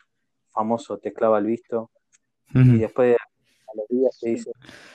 [0.50, 1.90] famoso te clava el visto
[2.54, 4.50] y después a los días te dice,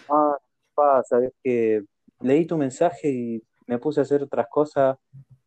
[0.09, 0.38] ah,
[0.76, 1.84] pa, sabes que
[2.22, 4.97] leí tu mensaje y me puse a hacer otras cosas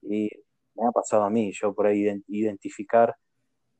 [0.02, 0.28] y
[0.74, 3.14] me ha pasado a mí, yo por ahí identificar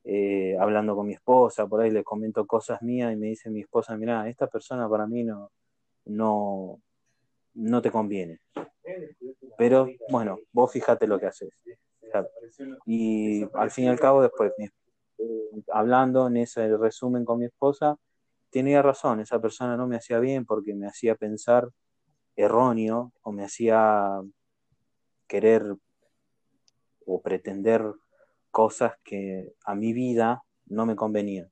[0.03, 3.61] eh, hablando con mi esposa, por ahí le comento cosas mías y me dice mi
[3.61, 5.51] esposa, mira, esta persona para mí no,
[6.05, 6.81] no,
[7.53, 8.39] no te conviene.
[9.57, 11.49] Pero bueno, vos fíjate lo que haces.
[12.85, 14.51] Y al fin y al cabo, después,
[15.71, 17.97] hablando en ese resumen con mi esposa,
[18.49, 21.69] tenía razón, esa persona no me hacía bien porque me hacía pensar
[22.35, 24.21] erróneo o me hacía
[25.27, 25.75] querer
[27.05, 27.83] o pretender
[28.51, 31.51] cosas que a mi vida no me convenían.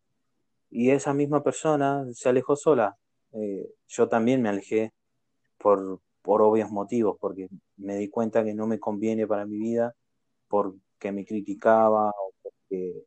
[0.70, 2.98] Y esa misma persona se alejó sola.
[3.34, 4.94] Eh, yo también me alejé
[5.58, 9.96] por, por obvios motivos, porque me di cuenta que no me conviene para mi vida,
[10.48, 13.06] porque me criticaba o porque,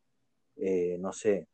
[0.57, 1.49] eh, no sé,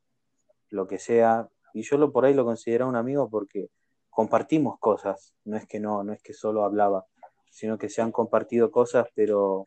[0.71, 1.49] lo que sea.
[1.75, 3.69] Y yo lo, por ahí lo consideraba un amigo porque
[4.11, 7.07] compartimos cosas, no es que no, no es que solo hablaba,
[7.51, 9.67] sino que se han compartido cosas, pero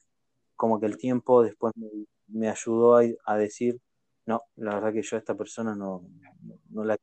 [0.55, 1.87] como que el tiempo después me,
[2.27, 3.79] me ayudó a, decir,
[4.25, 6.03] no, la verdad que yo a esta persona no,
[6.69, 6.97] no, la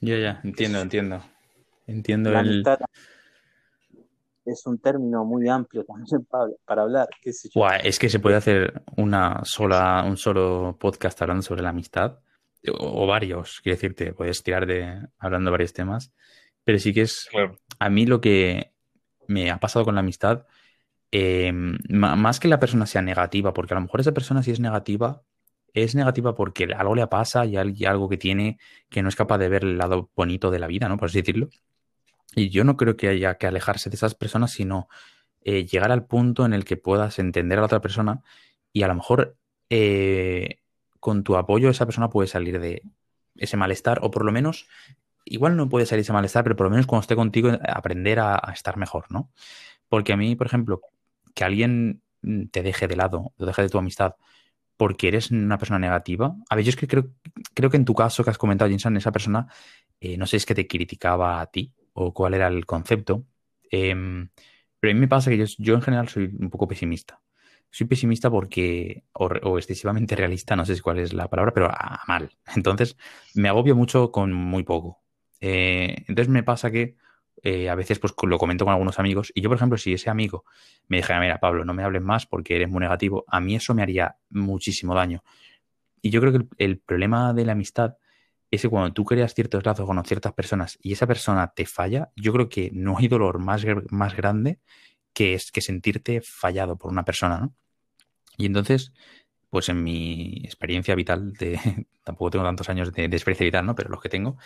[0.00, 1.22] Ya, ya, entiendo, entiendo.
[1.86, 2.64] Entiendo la el...
[4.44, 6.26] es un término muy amplio también
[6.66, 7.08] para, hablar.
[7.82, 12.18] es que se puede hacer una sola, un solo podcast hablando sobre la amistad,
[12.78, 16.12] o, varios, quiero decirte, puedes tirar de hablando de varios temas,
[16.64, 17.28] pero sí que es
[17.78, 18.72] a mí lo que
[19.26, 20.46] me ha pasado con la amistad
[21.14, 24.60] Em, más que la persona sea negativa, porque a lo mejor esa persona si es
[24.60, 25.22] negativa,
[25.74, 28.58] es negativa porque algo le pasa y algo que tiene
[28.88, 30.96] que no es capaz de ver el lado bonito de la vida, ¿no?
[30.96, 31.50] Por así decirlo.
[32.34, 34.88] Y yo no creo que haya que alejarse de esas personas, sino
[35.42, 38.22] eh, llegar al punto en el que puedas entender a la otra persona
[38.72, 39.36] y a lo mejor
[39.68, 40.61] eh,
[41.02, 42.84] con tu apoyo esa persona puede salir de
[43.34, 44.68] ese malestar o por lo menos,
[45.24, 48.38] igual no puede salir ese malestar, pero por lo menos cuando esté contigo aprender a,
[48.54, 49.28] estar mejor, ¿no?
[49.88, 50.80] Porque a mí, por ejemplo,
[51.34, 52.02] que alguien
[52.52, 54.14] te deje de lado, te deje de tu amistad
[54.76, 56.36] porque eres una persona negativa.
[56.48, 57.10] A ver, yo es que creo,
[57.52, 59.48] creo que en tu caso que has comentado, Jinsan, esa persona,
[59.98, 63.26] eh, no sé, es que te criticaba a ti o cuál era el concepto.
[63.72, 64.28] Em,
[64.78, 67.20] pero a mí me pasa que yo, en general soy un poco pesimista.
[67.72, 72.30] Soy pesimista porque, o, excesivamente realista, no sé cuál es la palabra, pero a, mal.
[72.54, 72.96] Entonces,
[73.34, 75.00] me agobio mucho con muy poco.
[75.40, 76.94] Eh, entonces me pasa que
[77.42, 80.08] eh, a veces pues lo comento con algunos amigos y yo, por ejemplo, si ese
[80.08, 80.44] amigo
[80.86, 83.74] me dijera, mira, Pablo, no me hables más porque eres muy negativo, a mí eso
[83.74, 85.24] me haría muchísimo daño.
[86.00, 87.96] Y yo creo que el, problema de la amistad
[88.52, 92.12] es que cuando tú creas ciertos lazos con ciertas personas y esa persona te falla,
[92.14, 94.60] yo creo que no hay dolor más, más grande
[95.12, 97.54] que es que sentirte fallado por una persona, ¿no?
[98.36, 98.92] Y entonces,
[99.50, 101.58] pues en mi experiencia vital, de,
[102.04, 103.74] tampoco tengo tantos años de, de experiencia vital, ¿no?
[103.74, 104.38] Pero los que tengo,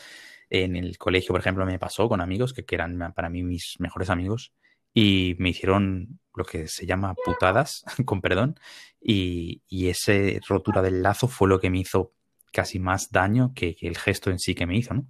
[0.50, 4.10] en el colegio, por ejemplo, me pasó con amigos que, eran para mí mis mejores
[4.10, 4.52] amigos
[4.94, 8.58] y me hicieron lo que se llama putadas, con perdón,
[9.00, 10.12] y, y esa
[10.48, 12.12] rotura del lazo fue lo que me hizo
[12.56, 15.06] casi más daño que, el gesto en sí que me hizo, ¿no?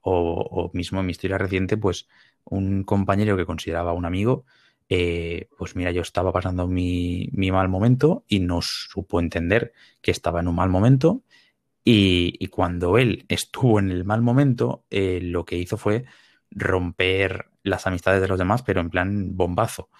[0.00, 2.06] O, mismo en mi historia reciente, pues
[2.44, 4.44] un compañero que consideraba un amigo,
[4.88, 10.40] eh, pues mira, yo estaba pasando mi, mal momento y no supo entender que estaba
[10.40, 11.22] en un mal momento
[11.84, 16.04] Y, cuando él estuvo en el mal momento, eh, lo que hizo fue
[16.50, 19.90] romper las amistades de los demás, pero en plan bombazo.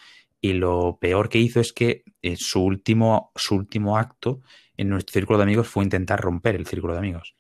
[0.41, 4.43] Y lo peor que hizo es que eh, su, último, su último acto
[4.77, 7.37] en nuestro círculo de amigos fue intentar romper el círculo de amigos.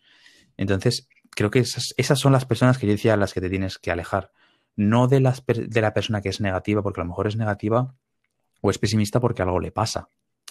[0.57, 3.51] Entonces, creo que esas, esas son las personas que yo decía a las que te
[3.51, 4.32] tienes que alejar.
[4.77, 7.95] No de, las, de la persona que es negativa, porque a lo mejor es negativa,
[8.61, 10.09] o es pesimista porque algo le pasa.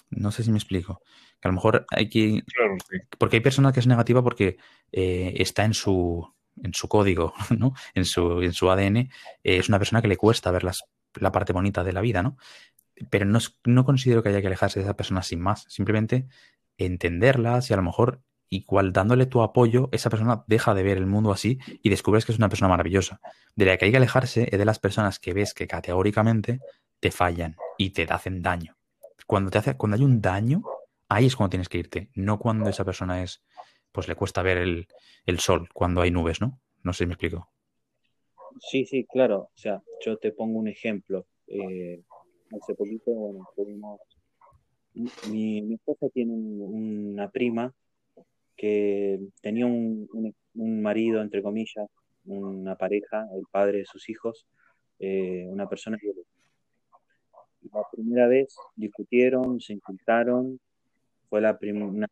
[0.10, 1.02] No sé si me explico.
[1.40, 2.44] Que a lo mejor hay que.
[3.18, 4.58] Porque hay personas que es negativa porque
[4.92, 6.28] eh, está en su,
[6.62, 7.74] en su código, ¿no?
[7.94, 8.98] En su, en su ADN.
[8.98, 9.10] Eh,
[9.44, 10.84] es una persona que le cuesta ver las,
[11.16, 12.38] la parte bonita de la vida, ¿no?
[13.10, 15.66] Pero no, no considero que haya que alejarse de esa persona sin más.
[15.68, 16.28] Simplemente
[16.78, 21.06] entenderlas y a lo mejor igual dándole tu apoyo, esa persona deja de ver el
[21.06, 23.20] mundo así y descubres que es una persona maravillosa.
[23.56, 26.60] De la que hay que alejarse es de las personas que ves que categóricamente
[27.00, 28.78] te fallan y te hacen daño.
[29.28, 30.64] Cuando, te hace, cuando hay un daño,
[31.10, 33.44] ahí es cuando tienes que irte, no cuando esa persona es,
[33.92, 36.60] pues le cuesta ver el, sol cuando hay nubes, ¿no?
[36.84, 37.50] No sé si me explico.
[38.60, 39.50] Sí, sí, claro.
[39.54, 41.26] O sea, yo te pongo un ejemplo.
[41.48, 42.02] Eh,
[42.52, 44.00] hace poquito, bueno, tuvimos...
[45.30, 47.74] Mi, mi esposa tiene una prima
[48.56, 50.08] que tenía un,
[50.54, 51.88] un, marido, entre comillas,
[52.26, 54.48] una pareja, el padre de sus hijos,
[55.00, 56.12] eh, una persona que
[57.74, 60.60] la primera vez discutieron, se insultaron,
[61.30, 62.08] fue la primera.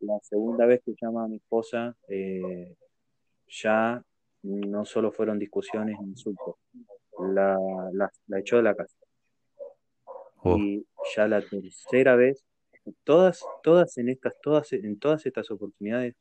[0.00, 2.76] La segunda vez que llama a mi esposa, eh,
[3.48, 4.02] ya
[4.42, 6.56] no solo fueron discusiones insultos,
[7.18, 7.58] la,
[7.92, 8.96] la, echó de la casa.
[10.42, 10.56] Oh.
[10.56, 12.44] Y ya la tercera vez,
[13.04, 16.14] todas, todas en estas, todas, en todas estas oportunidades,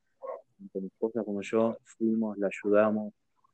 [0.58, 3.14] tanto mi esposa como yo, fuimos, la ayudamos,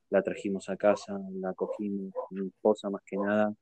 [0.09, 3.53] la trajimos a casa, la acogimos, mi esposa más que nada,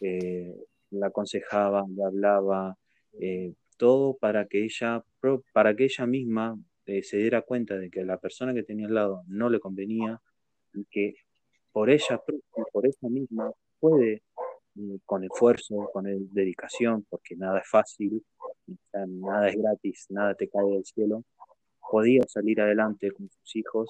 [0.00, 0.54] eh,
[0.90, 2.76] la aconsejaba, le hablaba,
[3.20, 5.04] eh, todo para que ella,
[5.52, 8.94] para que ella misma eh, se diera cuenta de que la persona que tenía al
[8.94, 10.20] lado no le convenía
[10.74, 11.14] y que
[11.72, 12.20] por ella,
[12.72, 14.22] por ella misma puede,
[15.04, 18.24] con esfuerzo, con dedicación, porque nada es fácil,
[18.92, 21.24] nada es gratis, nada te cae del cielo,
[21.90, 23.88] podía salir adelante con sus hijos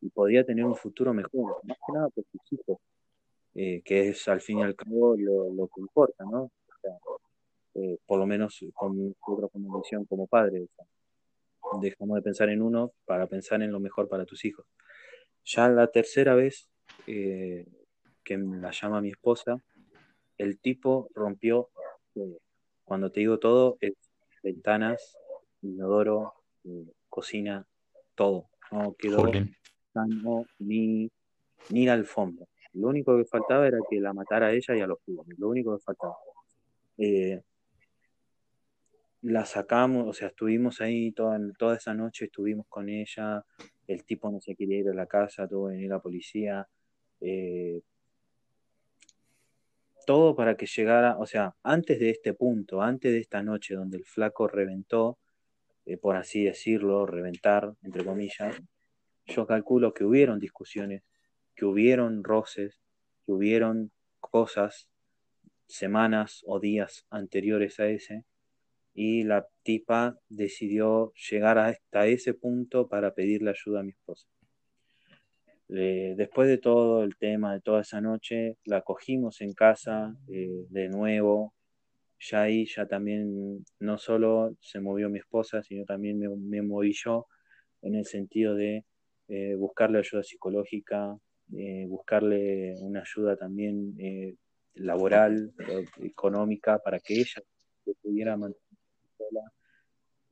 [0.00, 2.78] y podía tener un futuro mejor, más que nada por sus hijos,
[3.54, 6.50] eh, que es al fin y al cabo lo, que importa, ¿no?
[7.74, 10.66] Eh, por lo menos con nosotros como misión como padre.
[11.80, 14.66] dejamos de pensar en uno para pensar en lo mejor para tus hijos.
[15.44, 16.68] Ya la tercera vez
[17.06, 17.66] eh,
[18.24, 19.62] que la llama mi esposa,
[20.38, 21.70] el tipo rompió,
[22.84, 23.94] cuando te digo todo, es
[24.46, 25.18] ventanas,
[25.62, 26.34] inodoro,
[27.08, 27.66] cocina,
[28.14, 28.48] todo.
[28.70, 29.30] No quedó
[30.58, 31.10] ni,
[31.70, 32.46] ni la alfombra.
[32.72, 35.38] Lo único que faltaba era que la matara a ella y a los jóvenes.
[35.38, 36.16] Lo único que faltaba.
[36.98, 37.42] Eh,
[39.22, 43.44] la sacamos, o sea, estuvimos ahí toda, toda esa noche, estuvimos con ella.
[43.88, 46.68] El tipo no se quería ir a la casa, tuvo que venir la policía.
[47.20, 47.80] Eh,
[50.06, 53.98] todo para que llegara, o sea, antes de este punto, antes de esta noche donde
[53.98, 55.18] el flaco reventó,
[55.84, 58.56] eh, por así decirlo, reventar, entre comillas,
[59.26, 61.02] yo calculo que hubieron discusiones
[61.56, 62.80] que hubieron roces,
[63.24, 63.90] que hubieron
[64.20, 64.88] cosas
[65.66, 68.24] semanas o días anteriores a ese,
[68.94, 74.26] y la tipa decidió llegar hasta ese punto para pedirle ayuda a mi esposa.
[75.68, 80.88] Después de todo el tema de toda esa noche, la cogimos en casa eh, de
[80.88, 81.54] nuevo.
[82.18, 87.26] Ya ahí, ya también, no solo se movió mi esposa, sino también me, moví yo
[87.82, 88.84] en el sentido de
[89.28, 91.18] eh, buscarle ayuda psicológica,
[91.54, 94.34] eh, buscarle una ayuda también eh,
[94.74, 95.52] laboral,
[96.02, 97.42] económica, para que ella
[98.02, 98.66] pudiera mantener
[99.16, 99.52] sola.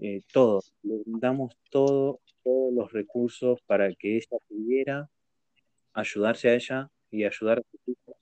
[0.00, 5.08] Eh, todo, le damos todo, todos los recursos para que ella pudiera
[5.94, 8.16] ayudarse a ella y ayudar a sus hijos.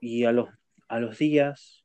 [0.00, 0.48] y a los,
[0.88, 1.84] a los días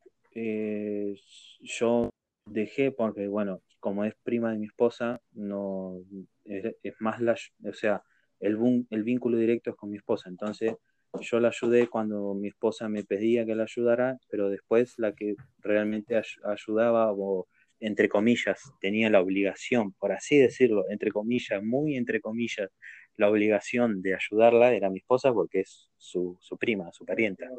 [1.62, 2.10] yo
[2.46, 6.00] dejé, porque bueno, como es prima de mi esposa, no
[6.46, 8.04] es, más la, o sea,
[8.40, 8.58] el,
[8.90, 10.30] el vínculo directo es con mi esposa.
[10.30, 10.74] Entonces,
[11.22, 15.36] yo la ayudé cuando mi esposa me pedía que la ayudara, pero después la que
[15.60, 17.48] realmente ayudaba, o
[17.80, 22.70] entre comillas, tenía la obligación, por así decirlo, entre comillas, muy entre comillas,
[23.16, 27.50] la obligación de ayudarla era mi esposa porque es su, su prima, su parienta.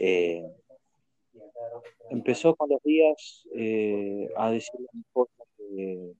[0.00, 0.42] Eh,
[2.10, 6.12] empezó con los días eh, a decirle a mi esposa que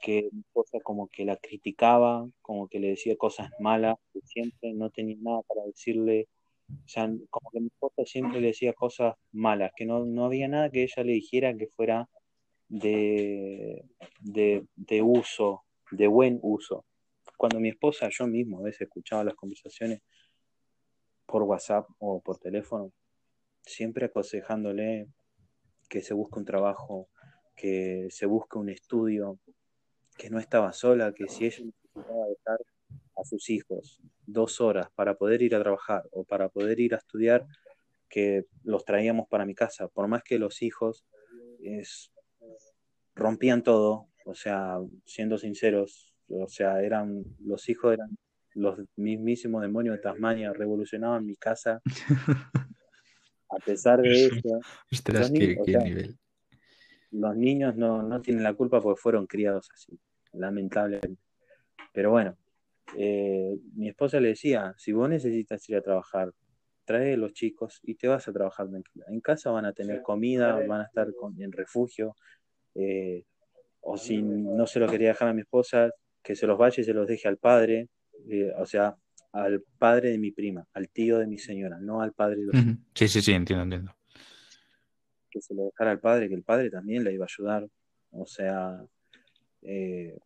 [0.00, 4.72] que mi esposa como que la criticaba, como que le decía cosas malas, que siempre
[4.72, 6.28] no tenía nada para decirle,
[6.70, 10.48] o sea, como que mi esposa siempre le decía cosas malas, que no, no había
[10.48, 12.08] nada que ella le dijera que fuera
[12.68, 13.84] de,
[14.20, 16.84] de, uso, de buen uso.
[17.36, 20.00] Cuando mi esposa, yo mismo a veces escuchaba las conversaciones
[21.26, 22.92] por WhatsApp o por teléfono,
[23.62, 25.08] siempre aconsejándole
[25.88, 27.08] que se busque un trabajo,
[27.54, 29.38] que se busque un estudio,
[30.16, 32.58] que no estaba sola, que si ella necesitaba dejar
[33.20, 36.98] a sus hijos dos horas para poder ir a trabajar o para poder ir a
[36.98, 37.46] estudiar,
[38.08, 41.04] que los traíamos para mi casa, por más que los hijos
[41.60, 42.10] es,
[43.14, 48.16] rompían todo, o sea, siendo sinceros, o sea, eran, los hijos eran
[48.54, 51.80] los mismísimos demonios de Tasmania, revolucionaban mi casa.
[53.50, 54.60] A pesar de eso,
[55.10, 56.18] los, niños,
[57.10, 59.98] los niños no, no tienen la culpa porque fueron criados así,
[60.32, 61.16] lamentablemente.
[61.94, 62.36] Pero bueno,
[62.96, 66.32] eh, mi esposa le decía, si vos necesitas ir a trabajar,
[66.84, 69.04] trae a los chicos y te vas a trabajar tranquila.
[69.08, 71.08] En casa van a tener comida, van a estar
[71.38, 72.16] en refugio,
[72.74, 73.24] eh,
[73.80, 75.90] o si no se lo quería dejar a mi esposa,
[76.22, 77.88] que se los vaya y se los deje al padre,
[78.28, 78.96] eh, o sea,
[79.32, 82.56] al padre de mi prima, al tío de mi señora, no al padre de los
[82.94, 83.94] Sí, sí, sí, entiendo, entiendo.
[85.30, 87.68] Que se lo dejara al padre, que el padre también le iba a ayudar,
[88.10, 88.82] o sea,
[89.62, 90.16] eh,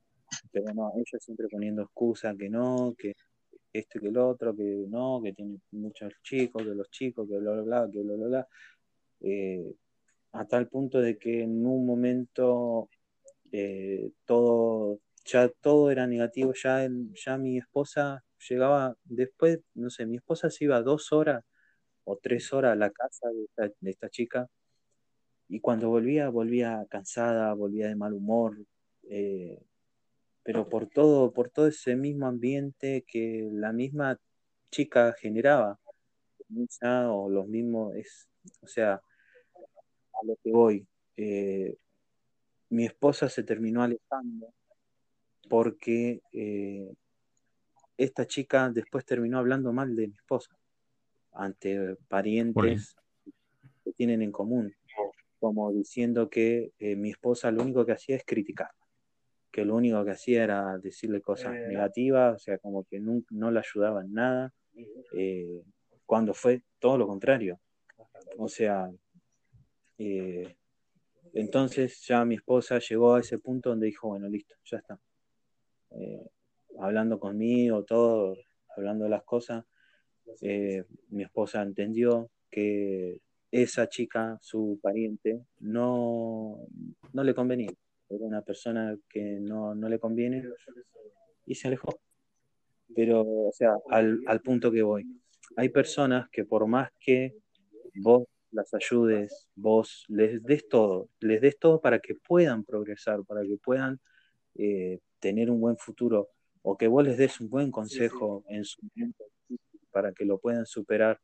[0.51, 3.15] pero no, ella siempre poniendo excusa que no, que
[3.73, 7.39] esto y que el otro, que no, que tiene muchos chicos, que los chicos, que
[7.39, 8.49] bla, bla, bla, que bla, bla, bla.
[9.21, 9.75] Eh,
[10.33, 12.89] a tal punto de que en un momento
[13.53, 20.17] eh, todo, ya todo era negativo, ya, ya mi esposa llegaba después, no sé, mi
[20.17, 21.45] esposa se iba dos horas
[22.05, 24.49] o tres horas a la casa de esta, chica
[25.49, 28.57] y cuando volvía, volvía cansada, volvía de mal humor,
[29.11, 29.61] eh,
[30.43, 34.19] pero por todo, por todo ese mismo ambiente que la misma
[34.71, 35.79] chica generaba,
[37.11, 38.29] o los mismos, es,
[38.61, 40.87] o sea, a lo que voy,
[41.17, 41.77] eh,
[42.71, 44.53] mi esposa se terminó alejando
[45.49, 46.93] porque eh,
[47.97, 50.57] esta chica después terminó hablando mal de mi esposa
[51.33, 52.97] ante parientes
[53.85, 54.75] que tienen en común,
[55.39, 58.71] como diciendo que eh, mi esposa lo único que hacía es criticar
[59.53, 61.67] que lo único que hacía era decirle cosas eh.
[61.69, 64.55] negativas, o sea, como que no, no le ayudaba en nada,
[65.15, 65.63] eh,
[66.07, 67.61] cuando fue todo lo contrario.
[68.39, 68.91] O sea,
[69.99, 70.57] eh,
[71.35, 74.99] entonces ya mi esposa llegó a ese punto donde dijo, bueno, listo, ya está.
[76.81, 78.35] hablando conmigo, todo,
[78.75, 79.65] hablando de las cosas,
[81.11, 86.67] mi esposa entendió que esa chica, su pariente, no,
[87.13, 87.71] no le convenía
[88.15, 90.45] era una persona que no, le conviene
[91.47, 92.01] y se alejó.
[92.95, 95.05] Pero, o sea, al, punto que voy.
[95.57, 97.35] Hay personas que por más que
[97.95, 103.43] vos las ayudes, vos les des todo, les des todo para que puedan progresar, para
[103.43, 103.99] que puedan
[104.57, 106.29] eh, tener un buen futuro,
[106.61, 109.25] o que vos les des un buen consejo en su momento
[109.91, 111.21] para que lo puedan superar,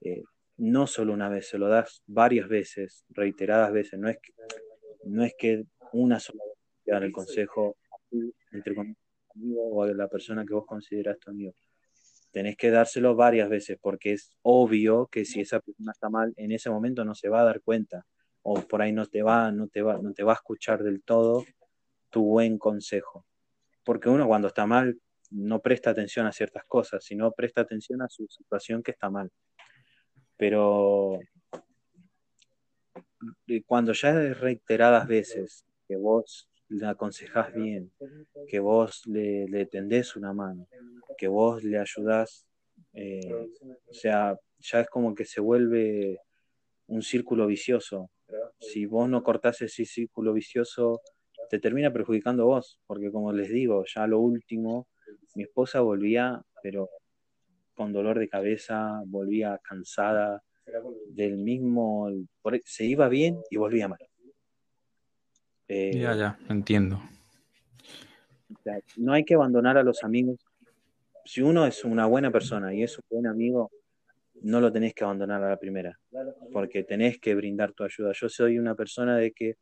[0.00, 0.22] eh,
[0.56, 4.32] no solo una vez, se lo das varias veces, reiteradas veces, no es que,
[5.04, 7.76] no es que una sola vez dar el consejo
[8.52, 8.74] entre
[9.34, 11.54] amigo o a la persona que vos consideras tu amigo.
[12.32, 16.52] Tenés que dárselo varias veces porque es obvio que si esa persona está mal, en
[16.52, 18.04] ese momento no se va a dar cuenta
[18.42, 21.02] o por ahí no te va, no te va, no te va a escuchar del
[21.02, 21.44] todo
[22.10, 23.26] tu buen consejo.
[23.84, 24.98] Porque uno cuando está mal
[25.30, 29.30] no presta atención a ciertas cosas, sino presta atención a su situación que está mal.
[30.36, 31.18] Pero
[33.66, 37.90] cuando ya es reiteradas veces que vos le aconsejás bien,
[38.48, 40.68] que vos le, le, tendés una mano,
[41.18, 42.46] que vos le ayudás,
[42.92, 43.48] eh,
[43.88, 46.20] o sea, ya es como que se vuelve
[46.86, 48.10] un círculo vicioso.
[48.60, 51.00] Si vos no cortás ese círculo vicioso,
[51.48, 54.86] te termina perjudicando vos, porque como les digo, ya lo último,
[55.34, 56.88] mi esposa volvía, pero
[57.74, 60.42] con dolor de cabeza, volvía cansada
[61.08, 62.10] del mismo,
[62.64, 63.98] se iba bien y volvía mal.
[65.68, 67.00] Eh, ya, ya, entiendo.
[68.96, 70.38] no hay que abandonar a los amigos.
[71.24, 73.70] Si uno es una buena persona y es un buen amigo,
[74.42, 75.98] no lo tenés que abandonar a la primera,
[76.52, 78.12] porque tenés que brindar tu ayuda.
[78.14, 79.56] Yo soy una persona de que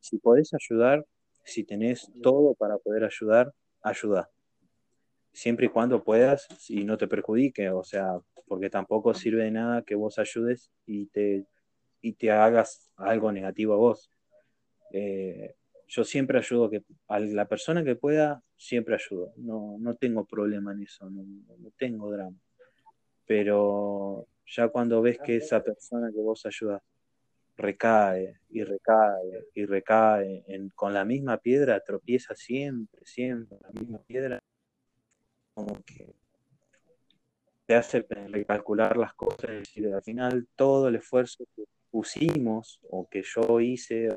[0.00, 1.04] si podés ayudar,
[1.44, 3.52] si tenés todo para poder ayudar,
[3.82, 4.30] ayuda.
[5.38, 8.18] Siempre y cuando puedas y no te perjudique, o sea,
[8.48, 11.46] porque tampoco sirve de nada que vos ayudes y te,
[12.00, 14.10] y te hagas algo negativo a vos.
[14.92, 15.54] Eh,
[15.86, 19.32] yo siempre ayudo que a la persona que pueda, siempre ayudo.
[19.36, 21.24] No, no tengo problema en eso, no,
[21.76, 22.36] tengo drama.
[23.24, 26.82] Pero ya cuando ves que esa persona que vos ayudas
[27.56, 34.42] recae y recae y recae con la misma piedra, tropieza siempre, siempre, la misma piedra,
[35.58, 36.14] como que
[37.66, 43.08] te hace recalcular las cosas, y decir, al final todo el esfuerzo que pusimos o
[43.08, 44.16] que yo hice,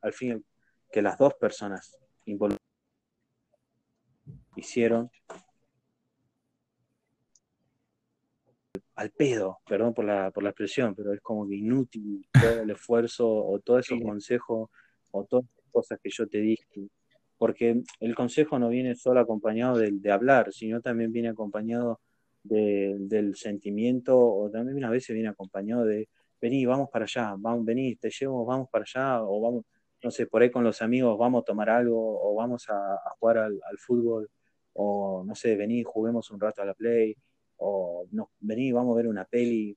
[0.00, 0.44] al fin
[0.90, 1.96] que las dos personas
[2.26, 2.60] involucradas
[4.56, 5.08] hicieron
[8.96, 12.70] al pedo, perdón por la, por la expresión, pero es como que inútil todo el
[12.70, 14.68] esfuerzo o todos esos consejos
[15.12, 16.90] o todas las cosas que yo te dije.
[17.42, 21.98] Porque el consejo no viene solo acompañado de, de hablar, sino también viene acompañado
[22.44, 26.08] del sentimiento o también a veces viene acompañado de
[26.40, 29.64] vení, vamos para allá, vamos, vení, te llevo, vamos para allá, o vamos,
[30.04, 33.38] no sé, por ahí con los amigos vamos a tomar algo, o vamos a, jugar
[33.38, 34.30] al, al, fútbol,
[34.74, 37.16] o no sé, vení, juguemos un rato a la play,
[37.56, 39.76] o no, vení, vamos a ver una peli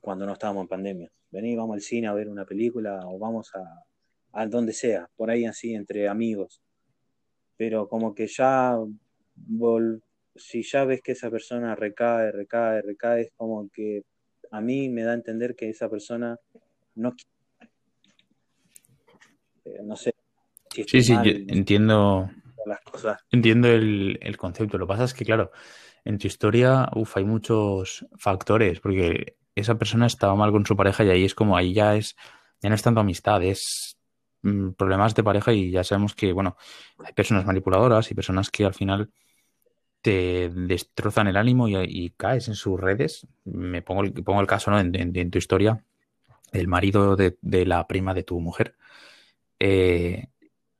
[0.00, 3.54] cuando no estábamos en pandemia, vení, vamos al cine a ver una película, o vamos
[3.54, 3.84] a,
[4.32, 6.62] a donde sea, por ahí así, entre amigos.
[7.60, 8.74] Pero como que ya,
[10.34, 14.04] si ya ves que esa persona recae, recae, recae, es como que
[14.50, 16.38] a mí me da a entender que esa persona
[16.94, 17.14] no
[19.66, 20.14] eh, no sé.
[20.74, 21.14] Si sí, sí,
[21.48, 22.30] entiendo.
[22.64, 23.20] Las cosas.
[23.30, 24.78] Entiendo el, el, concepto.
[24.78, 25.50] Lo que pasa es que, claro,
[26.06, 31.04] en tu historia, uff, hay muchos factores, porque esa persona estaba mal con su pareja
[31.04, 32.16] y ahí es como, ahí ya es,
[32.62, 33.89] ya no es tanto amistad, es
[34.76, 36.56] problemas de pareja y ya sabemos que, bueno,
[37.04, 39.10] hay personas manipuladoras y personas que al final
[40.02, 43.26] te destrozan el ánimo y, caes en sus redes.
[43.44, 44.78] Me pongo el, pongo el caso ¿no?
[44.78, 45.84] en, tu historia,
[46.52, 47.36] el marido de,
[47.66, 48.76] la prima de tu mujer
[49.58, 50.28] eh,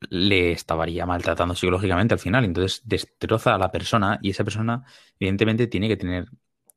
[0.08, 2.44] le estaría maltratando psicológicamente al final.
[2.44, 4.84] Entonces destroza a la persona y esa persona
[5.18, 6.26] evidentemente tiene que tener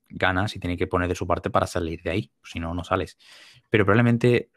[0.10, 2.84] ganas y tiene que poner de su parte para salir de ahí, si no, no
[2.84, 3.18] sales.
[3.70, 4.50] Pero probablemente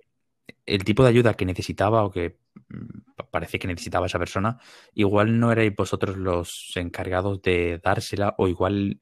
[0.66, 2.38] el tipo de ayuda que necesitaba o que
[2.68, 4.58] mm, parece que necesitaba esa persona,
[4.94, 9.00] igual no erais vosotros los encargados de dársela o igual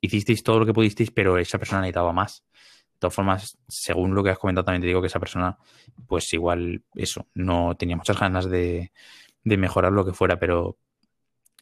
[0.00, 2.44] hicisteis todo lo que pudisteis, pero esa persona necesitaba más.
[2.92, 5.58] De todas formas, según lo que has comentado, también te digo que esa persona,
[6.06, 8.92] pues igual eso, no tenía muchas ganas de,
[9.42, 10.78] de mejorar lo que fuera, pero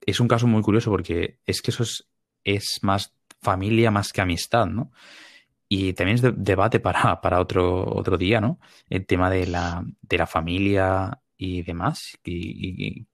[0.04, 2.08] es un caso muy curioso porque es que eso es,
[2.44, 4.92] es más familia más que amistad, ¿no?
[5.74, 8.60] Y también es debate para, para, otro, otro día, ¿no?
[8.90, 12.18] El tema de la, de la familia y demás.
[12.26, 13.06] Y,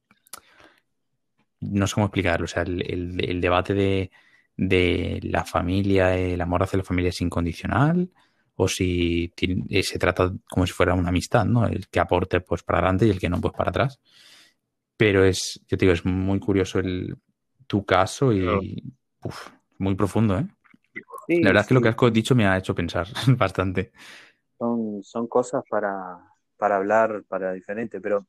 [1.61, 2.47] no sé cómo explicarlo.
[2.47, 4.11] O sea, el, debate de,
[4.57, 8.11] de, la familia, el amor hacia la familia es incondicional,
[8.57, 9.33] o si
[9.71, 11.65] eh, se trata como si fuera una amistad, ¿no?
[11.65, 14.01] El que aporte pues para adelante y el que no pues para atrás.
[14.97, 17.17] Pero es, yo te digo, es muy curioso el,
[17.69, 18.83] tu caso y
[19.79, 20.49] muy profundo, ¿eh?
[21.29, 23.07] La verdad es que lo que has dicho me ha hecho pensar
[23.37, 23.93] bastante.
[24.59, 26.19] Son, son cosas para,
[26.57, 28.27] para hablar para diferente, pero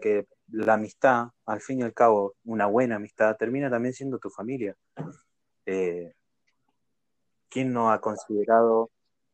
[0.00, 4.30] que la amistad, al fin y al cabo, una buena amistad, termina también siendo tu
[4.30, 4.76] familia.
[5.66, 6.14] Eh,
[7.48, 8.90] ¿Quién no ha considerado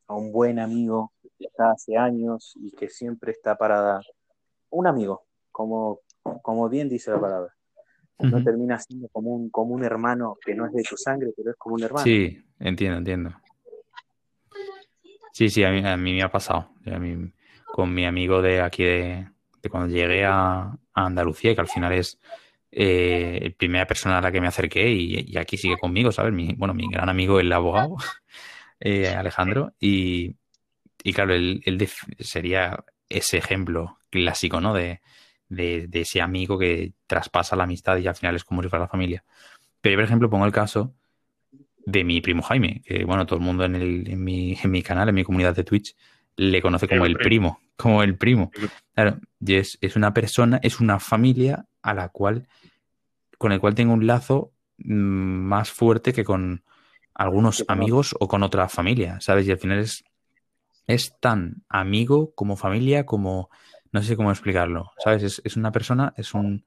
[0.07, 4.01] a un buen amigo que está hace años y que siempre está para
[4.71, 6.01] un amigo, como,
[6.43, 7.56] como bien dice la palabra?
[8.19, 11.51] No termina siendo como un, como un hermano que no es de tu sangre, pero
[11.51, 12.05] es como un hermano.
[12.05, 13.35] Sí, entiendo, entiendo.
[15.33, 16.71] Sí, sí, a mí, a mí me ha pasado.
[17.67, 19.29] con mi amigo de aquí de,
[19.71, 22.19] cuando llegué a, Andalucía, que al final es
[22.73, 26.33] eh, la primera persona a la que me acerqué y, aquí sigue conmigo, ¿sabes?
[26.33, 27.97] Mi, bueno, mi gran amigo, el abogado,
[28.81, 30.37] eh, Alejandro, y,
[31.05, 31.87] y claro, él, él
[32.21, 34.73] sería ese ejemplo clásico, ¿no?
[34.73, 35.03] De,
[35.49, 38.89] de, ese amigo que traspasa la amistad y al final es como si fuera la
[38.89, 39.25] familia.
[39.81, 40.95] Pero yo, por ejemplo, pongo el caso
[41.85, 44.83] de mi primo Jaime, que bueno, todo el mundo en, el, en, mi, en mi
[44.83, 45.95] canal, en mi comunidad de Twitch,
[46.37, 48.51] le conoce como el, primo, como el primo.
[48.95, 52.47] Claro, y es, es, una persona, es una familia a la cual,
[53.39, 56.63] con el cual tengo un lazo mm, más fuerte que con
[57.15, 59.47] algunos amigos o con otra familia, ¿sabes?
[59.47, 60.05] Y al final es,
[60.87, 63.49] es tan amigo como familia, como
[63.97, 65.41] no sé cómo explicarlo, ¿sabes?
[65.43, 66.67] Es, una persona, es un,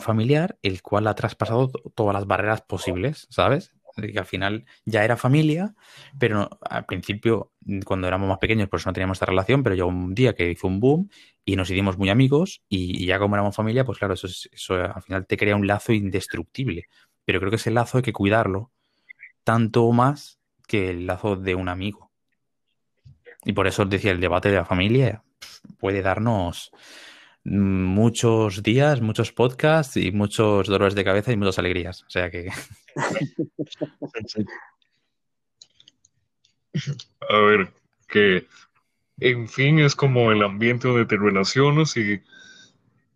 [0.00, 3.76] familiar el cual ha traspasado todas las barreras posibles, ¿sabes?
[3.94, 5.74] que al final ya era familia,
[6.18, 7.52] pero al principio,
[7.84, 10.66] cuando éramos más pequeños, pues no teníamos esta relación, pero llegó un día que hizo
[10.66, 11.10] un boom
[11.44, 15.02] y nos hicimos muy amigos y, ya como éramos familia, pues claro, eso, eso al
[15.02, 16.86] final te crea un lazo indestructible.
[17.24, 18.72] Pero creo que ese lazo hay que cuidarlo
[19.44, 22.10] tanto más que el lazo de un amigo.
[23.44, 25.22] Y por eso os decía el debate de la familia
[25.78, 26.72] puede darnos
[27.44, 32.04] muchos días, muchos podcasts y muchos dolores de cabeza y muchas alegrías.
[32.04, 32.50] O sea que.
[37.28, 37.72] A ver,
[38.08, 38.46] que,
[39.20, 42.22] en fin, es como el ambiente donde te relacionas y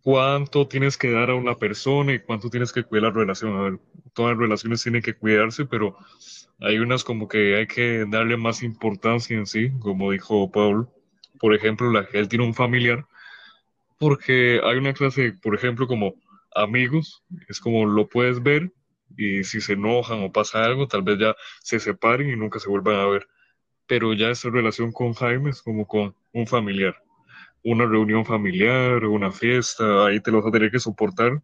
[0.03, 3.57] cuánto tienes que dar a una persona y cuánto tienes que cuidar la relación.
[3.57, 3.81] A ver,
[4.13, 5.97] todas las relaciones tienen que cuidarse, pero
[6.61, 10.89] hay unas como que hay que darle más importancia en sí, como dijo Paul.
[11.39, 13.07] Por ejemplo, la que él tiene un familiar,
[13.99, 16.15] porque hay una clase, por ejemplo, como
[16.55, 18.73] amigos, es como lo puedes ver
[19.17, 22.69] y si se enojan o pasa algo, tal vez ya se separen y nunca se
[22.69, 23.29] vuelvan a ver.
[23.87, 26.97] Pero ya esa relación con Jaime es como con un familiar
[27.67, 31.43] una reunión familiar, una fiesta, ahí te lo vas a tener que soportar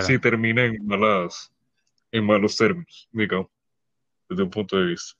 [0.00, 1.52] si termina en malas,
[2.10, 3.46] en malos términos, digamos,
[4.28, 5.19] desde un punto de vista.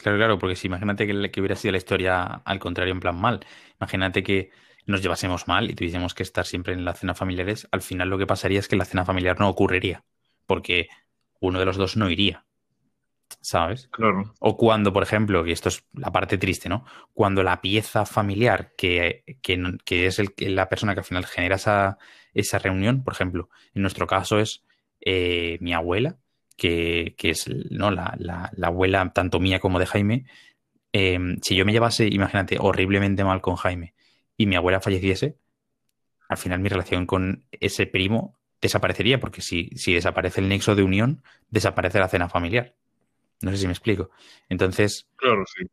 [0.00, 3.20] Claro, claro, porque si imagínate que, que, hubiera sido la historia al contrario, en plan
[3.20, 3.40] mal.
[3.78, 4.50] Imagínate que
[4.86, 8.18] nos llevásemos mal y tuviésemos que estar siempre en las cenas familiares, al final lo
[8.18, 10.04] que pasaría es que la cena familiar no ocurriría,
[10.46, 10.88] porque
[11.40, 12.44] uno de los dos no iría.
[13.40, 13.88] ¿sabes?
[13.88, 14.34] Claro.
[14.40, 16.84] O cuando, por ejemplo, y esto es la parte triste, ¿no?
[17.14, 19.24] Cuando la pieza familiar, que,
[19.86, 21.98] es el, la persona que al final genera esa,
[22.34, 24.64] esa reunión, por ejemplo, en nuestro caso es
[25.00, 26.18] eh, mi abuela,
[26.60, 27.90] que, es ¿no?
[27.90, 30.26] La, abuela tanto mía como de Jaime.
[30.92, 33.94] Em, si yo me llevase, imagínate, horriblemente mal con Jaime
[34.36, 35.38] y mi abuela falleciese,
[36.28, 40.82] al final mi relación con ese primo desaparecería, porque si, si desaparece el nexo de
[40.82, 42.74] unión, desaparece la cena familiar.
[43.40, 44.10] No sé si me explico.
[44.50, 45.64] Entonces, claro, sí.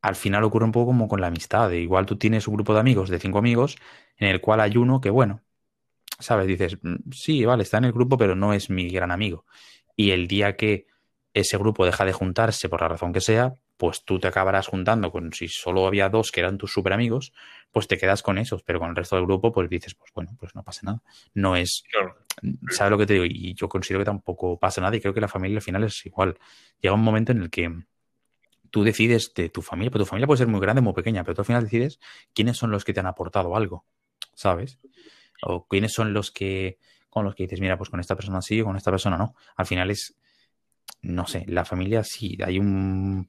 [0.00, 1.70] al final ocurre un poco como con la amistad.
[1.70, 3.76] igual tú tienes un grupo de amigos, de cinco amigos,
[4.16, 5.42] en el cual hay uno que, bueno,
[6.18, 6.48] ¿sabes?
[6.48, 9.44] Dices, mm, sí, vale, está en el grupo, pero no es mi gran amigo.
[9.96, 10.86] Y el día que
[11.34, 15.10] ese grupo deja de juntarse por la razón que sea, pues tú te acabarás juntando
[15.10, 17.32] con, si solo había dos que eran tus super amigos,
[17.72, 20.36] pues te quedas con esos, pero con el resto del grupo, pues dices, pues bueno,
[20.38, 21.02] pues no pasa nada.
[21.34, 21.82] No es,
[22.70, 23.24] ¿sabes lo que te digo?
[23.24, 26.06] Y yo considero que tampoco pasa nada y creo que la familia al final es
[26.06, 26.38] igual.
[26.80, 27.72] Llega un momento en el que
[28.70, 31.34] tú decides de tu familia, pero tu familia puede ser muy grande, muy pequeña, pero
[31.34, 31.98] tú al final decides
[32.34, 33.84] quiénes son los que te han aportado algo,
[34.34, 34.78] ¿sabes?
[35.42, 36.78] O quiénes son los que,
[37.12, 39.34] con los que dices, mira, pues con esta persona sí o con esta persona no.
[39.56, 40.16] Al final es,
[41.02, 43.28] no sé, la familia sí, hay un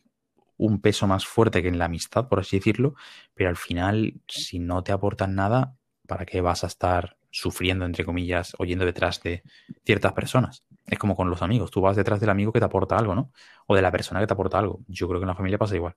[0.58, 2.96] un peso más fuerte que en la amistad, por así decirlo,
[3.34, 5.76] pero al final, si no te aportan nada,
[6.08, 9.44] ¿para qué vas a estar sufriendo, entre comillas, oyendo detrás de
[9.84, 10.64] ciertas personas?
[10.86, 13.32] Es como con los amigos, tú vas detrás del amigo que te aporta algo, ¿no?
[13.68, 14.82] O de la persona que te aporta algo.
[14.88, 15.96] Yo creo que en la familia pasa igual.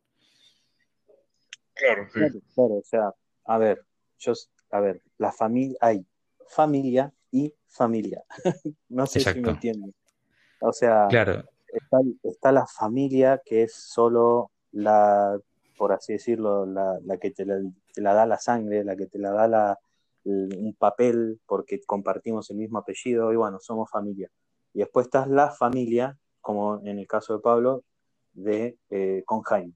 [1.74, 2.20] Claro, sí.
[2.54, 3.12] Claro, o sea,
[3.44, 3.84] a ver,
[4.18, 4.32] yo,
[4.70, 6.06] a ver, la familia, hay
[6.48, 8.22] familia y familia.
[8.88, 9.94] no sé si me entiendes.
[10.60, 11.44] O sea, claro
[12.22, 15.38] está, la familia que es solo la,
[15.76, 19.48] por así decirlo, la, que te la, da la sangre, la que te la da
[19.48, 19.78] la,
[20.24, 24.30] un papel porque compartimos el mismo apellido y bueno, somos familia.
[24.74, 27.84] Y después está la familia, como en el caso de Pablo,
[28.32, 29.72] de eh, con Jaime,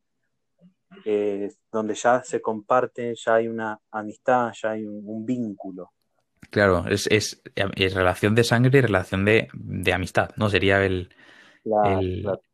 [1.04, 5.92] eh, donde ya se comparte, ya hay una amistad, ya hay un, vínculo.
[6.48, 7.42] Claro, es, es,
[7.94, 10.48] relación de sangre y relación de, de amistad, ¿no?
[10.48, 11.14] Sería el,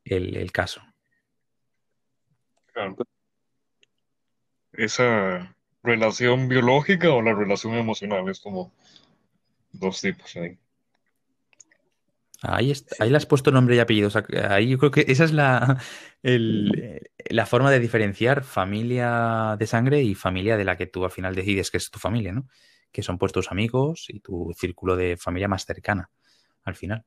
[0.04, 0.82] el, caso.
[4.72, 8.72] Esa relación biológica o la relación emocional es como
[9.72, 10.58] dos tipos ahí.
[12.42, 14.10] Ahí, ahí le has puesto nombre y apellido.
[14.50, 15.80] ahí yo creo que esa es la,
[16.22, 21.34] la forma de diferenciar familia de sangre y familia de la que tú al final
[21.34, 22.46] decides que es tu familia, ¿no?
[22.96, 26.08] Que son pues tus amigos y tu círculo de familia más cercana
[26.64, 27.04] al final.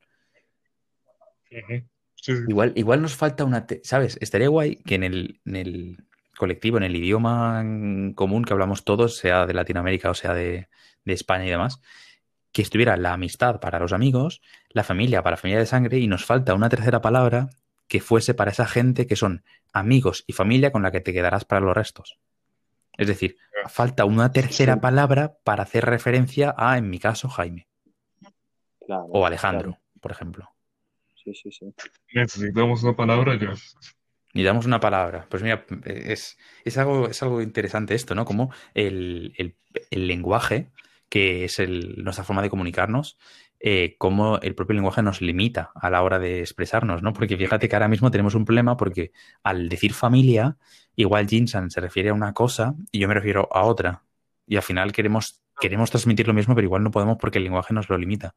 [2.47, 4.19] Igual, igual nos falta una, ¿sabes?
[4.21, 5.97] Estaría guay que en el,
[6.37, 7.63] colectivo, en el idioma
[8.13, 10.69] común que hablamos todos, sea de Latinoamérica o sea de,
[11.05, 11.81] España y demás,
[12.51, 16.23] que estuviera la amistad para los amigos, la familia para familia de sangre y nos
[16.23, 17.49] falta una tercera palabra
[17.87, 19.43] que fuese para esa gente que son
[19.73, 22.19] amigos y familia con la que te quedarás para los restos.
[22.99, 27.67] Es decir, falta una tercera palabra para hacer referencia a, en mi caso, Jaime.
[28.87, 30.53] o Alejandro, por ejemplo
[31.33, 31.73] sí, sí,
[32.13, 33.53] Necesitamos una palabra ya.
[34.33, 35.27] Necesitamos una palabra.
[35.29, 38.25] Pues mira, es, es, algo, es algo interesante esto, ¿no?
[38.25, 39.33] Como el,
[39.91, 40.71] lenguaje,
[41.09, 43.17] que es nuestra forma de comunicarnos,
[43.61, 47.11] eh, cómo el propio lenguaje nos limita a la hora de expresarnos, ¿no?
[47.11, 49.11] Porque fíjate que ahora mismo tenemos un problema porque
[49.43, 50.55] al decir familia,
[50.95, 54.03] igual Jinsan se refiere a una cosa y yo me refiero a otra.
[54.47, 57.73] Y al final queremos, queremos transmitir lo mismo, pero igual no podemos porque el lenguaje
[57.73, 58.33] nos lo limita.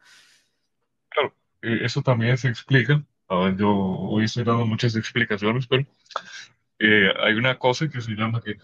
[1.09, 3.01] Claro, eh, eso también se explica.
[3.57, 5.87] yo hoy estoy dando muchas explicaciones, pero
[6.81, 8.57] eh, hay una cosa que se llama que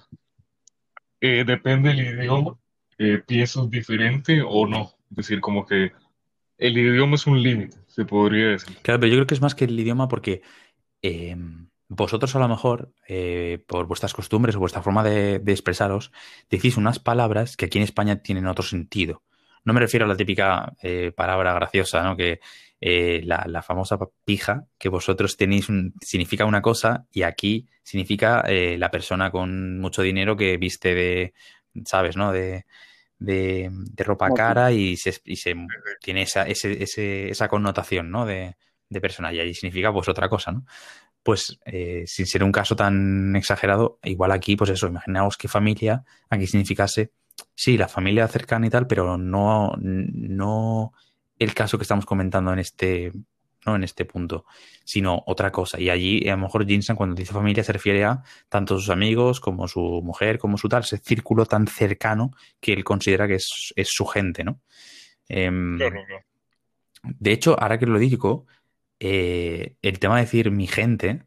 [1.20, 2.58] eh, depende del idioma,
[3.26, 4.92] piensas diferente o no.
[5.10, 5.92] Es decir, como que
[6.58, 8.76] el idioma es un límite, se podría decir.
[8.82, 10.42] Claro, pero yo creo que es más que el idioma porque
[11.02, 16.12] em, vosotros a lo mejor, eh, por vuestras costumbres o vuestra forma de, expresaros,
[16.50, 19.22] decís unas palabras que aquí en España tienen otro sentido.
[19.64, 22.16] No me refiero a la típica eh, palabra graciosa, ¿no?
[22.16, 22.40] Que
[22.80, 28.44] eh, la, la, famosa pija, que vosotros tenéis un, significa una cosa y aquí significa
[28.46, 31.34] la persona con mucho dinero que viste de,
[31.84, 32.16] ¿sabes?
[32.16, 32.32] ¿no?
[32.32, 32.66] De,
[33.18, 35.54] de, de ropa cara y se, y se
[36.00, 38.24] tiene esa, ese, ese, esa connotación, ¿no?
[38.24, 38.56] De,
[38.88, 40.64] de persona y allí significa pues otra cosa, ¿no?
[41.22, 46.04] Pues eh, sin ser un caso tan exagerado, igual aquí, pues eso, imaginaos que familia
[46.30, 47.12] aquí significase,
[47.54, 50.92] sí, la familia cercana y tal, pero no, no
[51.38, 53.12] el caso que estamos comentando en este,
[53.68, 54.44] no en este punto,
[54.84, 55.80] sino otra cosa.
[55.80, 59.40] Y allí, a lo mejor, Jinsan, cuando dice familia, se refiere a tanto sus amigos
[59.40, 63.72] como su mujer, como su tal, ese círculo tan cercano que él considera que es,
[63.76, 64.60] es su gente, ¿no?
[65.28, 66.24] Eh, Claro, claro.
[67.02, 68.46] de hecho, ahora que lo digo,
[69.00, 71.22] eh, el tema de decir mi gente,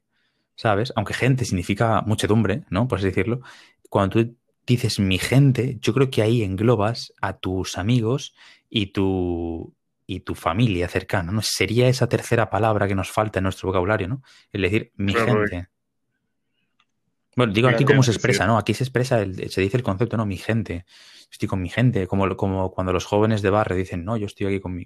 [0.55, 0.91] ¿sabes?
[0.95, 2.88] Aunque gente significa muchedumbre, ¿no?
[2.88, 3.41] Por así decirlo.
[3.89, 4.35] Cuando tú
[4.65, 8.34] dices mi gente, yo creo que ahí englobas a tus amigos
[8.69, 9.73] y tu,
[10.14, 11.42] y tu familia cercana, ¿no?
[11.42, 14.22] Sería esa tercera palabra que nos falta en nuestro vocabulario, ¿no?
[14.52, 15.70] El decir mi Claro, gente.
[17.38, 18.58] Bueno, digo aquí cómo se expresa, ¿no?
[18.58, 20.26] Aquí se expresa, el- se dice el concepto, ¿no?
[20.26, 20.86] Mi gente.
[21.32, 24.48] Estoy con mi gente, como, como cuando los jóvenes de barrio dicen, no, yo estoy
[24.48, 24.86] aquí con mi,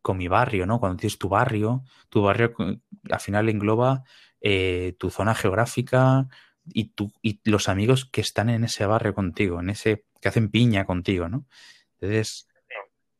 [0.00, 0.80] con mi barrio, ¿no?
[0.80, 2.78] Cuando dices tu barrio, tu barrio eh,
[3.10, 4.04] al final engloba
[4.40, 6.28] eh, tu zona geográfica
[6.64, 10.50] y, tu, y los amigos que están en ese barrio contigo, en ese, que hacen
[10.50, 11.44] piña contigo, ¿no?
[12.00, 12.48] Entonces,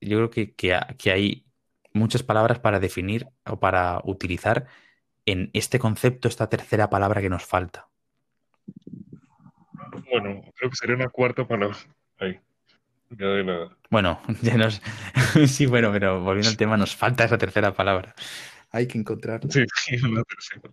[0.01, 1.45] yo creo que, que, ha- que hay
[1.93, 4.67] muchas palabras para definir o para utilizar
[5.27, 7.89] en este concepto esta tercera palabra que nos falta.
[10.11, 11.77] Bueno, creo que sería una cuarta palabra.
[12.19, 12.41] Ahí.
[13.11, 13.77] Ya de la.
[13.91, 14.81] Bueno, ya nos...
[15.47, 18.15] sí, bueno, pero volviendo al tema, nos falta esa tercera palabra.
[18.71, 19.51] Hay que encontrarla.
[19.51, 20.71] Sí, sí, la tercera.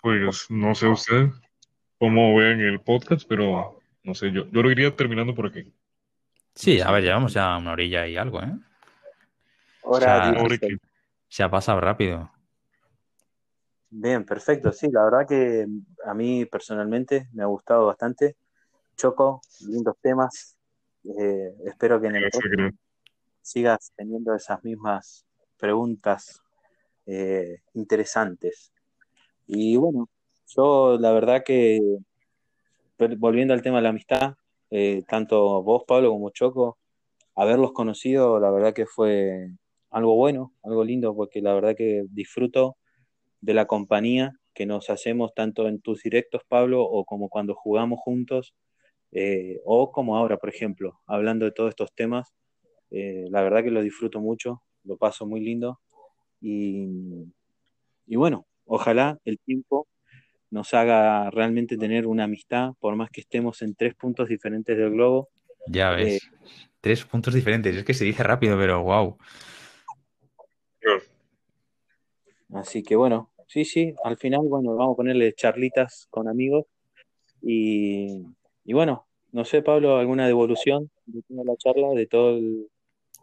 [0.00, 1.28] Pues no sé usted
[1.98, 5.72] cómo vean el podcast, pero no sé, yo, yo lo iría terminando por aquí.
[6.58, 8.52] Sí, a ver, llevamos ya una orilla y algo, ¿eh?
[9.84, 10.76] Hora O sea, 16.
[11.28, 12.32] Se ha pasado rápido.
[13.90, 14.72] Bien, perfecto.
[14.72, 15.68] Sí, la verdad que
[16.04, 18.34] a mí personalmente me ha gustado bastante.
[18.96, 20.56] Choco, lindos temas.
[21.04, 22.70] Eh, espero que en el creo.
[23.40, 25.24] sigas teniendo esas mismas
[25.58, 26.42] preguntas
[27.06, 28.72] eh, interesantes.
[29.46, 30.08] Y bueno,
[30.48, 31.78] yo la verdad que
[33.16, 34.34] volviendo al tema de la amistad,
[34.70, 36.78] eh, tanto vos, Pablo, como Choco,
[37.34, 39.50] haberlos conocido, la verdad que fue
[39.90, 42.76] algo bueno, algo lindo, porque la verdad que disfruto
[43.40, 48.00] de la compañía que nos hacemos tanto en tus directos, Pablo, o como cuando jugamos
[48.00, 48.54] juntos,
[49.12, 52.34] eh, o como ahora, por ejemplo, hablando de todos estos temas.
[52.90, 55.80] Eh, la verdad que lo disfruto mucho, lo paso muy lindo.
[56.40, 56.88] Y,
[58.06, 59.86] y bueno, ojalá el tiempo
[60.50, 64.90] nos haga realmente tener una amistad, por más que estemos en tres puntos diferentes del
[64.90, 65.28] globo.
[65.66, 66.22] Ya ves.
[66.22, 66.38] Eh,
[66.80, 67.76] Tres puntos diferentes.
[67.76, 69.18] Es que se dice rápido, pero wow.
[72.54, 76.66] Así que bueno, sí, sí, al final, bueno, vamos a ponerle charlitas con amigos.
[77.42, 78.24] Y,
[78.64, 82.68] y bueno, no sé, Pablo, alguna devolución de toda la charla, de todo el,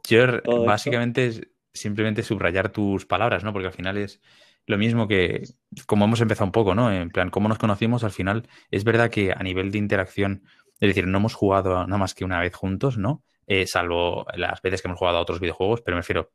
[0.07, 3.51] Yo todo básicamente simplemente subrayar tus palabras, ¿no?
[3.51, 4.21] Porque al final es
[4.67, 5.43] lo mismo que,
[5.85, 6.91] como hemos empezado un poco, ¿no?
[6.91, 10.43] En plan, cómo nos conocimos, al final es verdad que a nivel de interacción,
[10.79, 13.23] es decir, no hemos jugado nada más que una vez juntos, ¿no?
[13.47, 16.31] Eh, salvo las veces que hemos jugado a otros videojuegos, pero me refiero,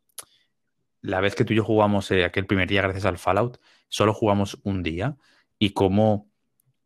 [1.02, 4.14] la vez que tú y yo jugamos eh, aquel primer día gracias al Fallout, solo
[4.14, 5.16] jugamos un día
[5.58, 6.30] y como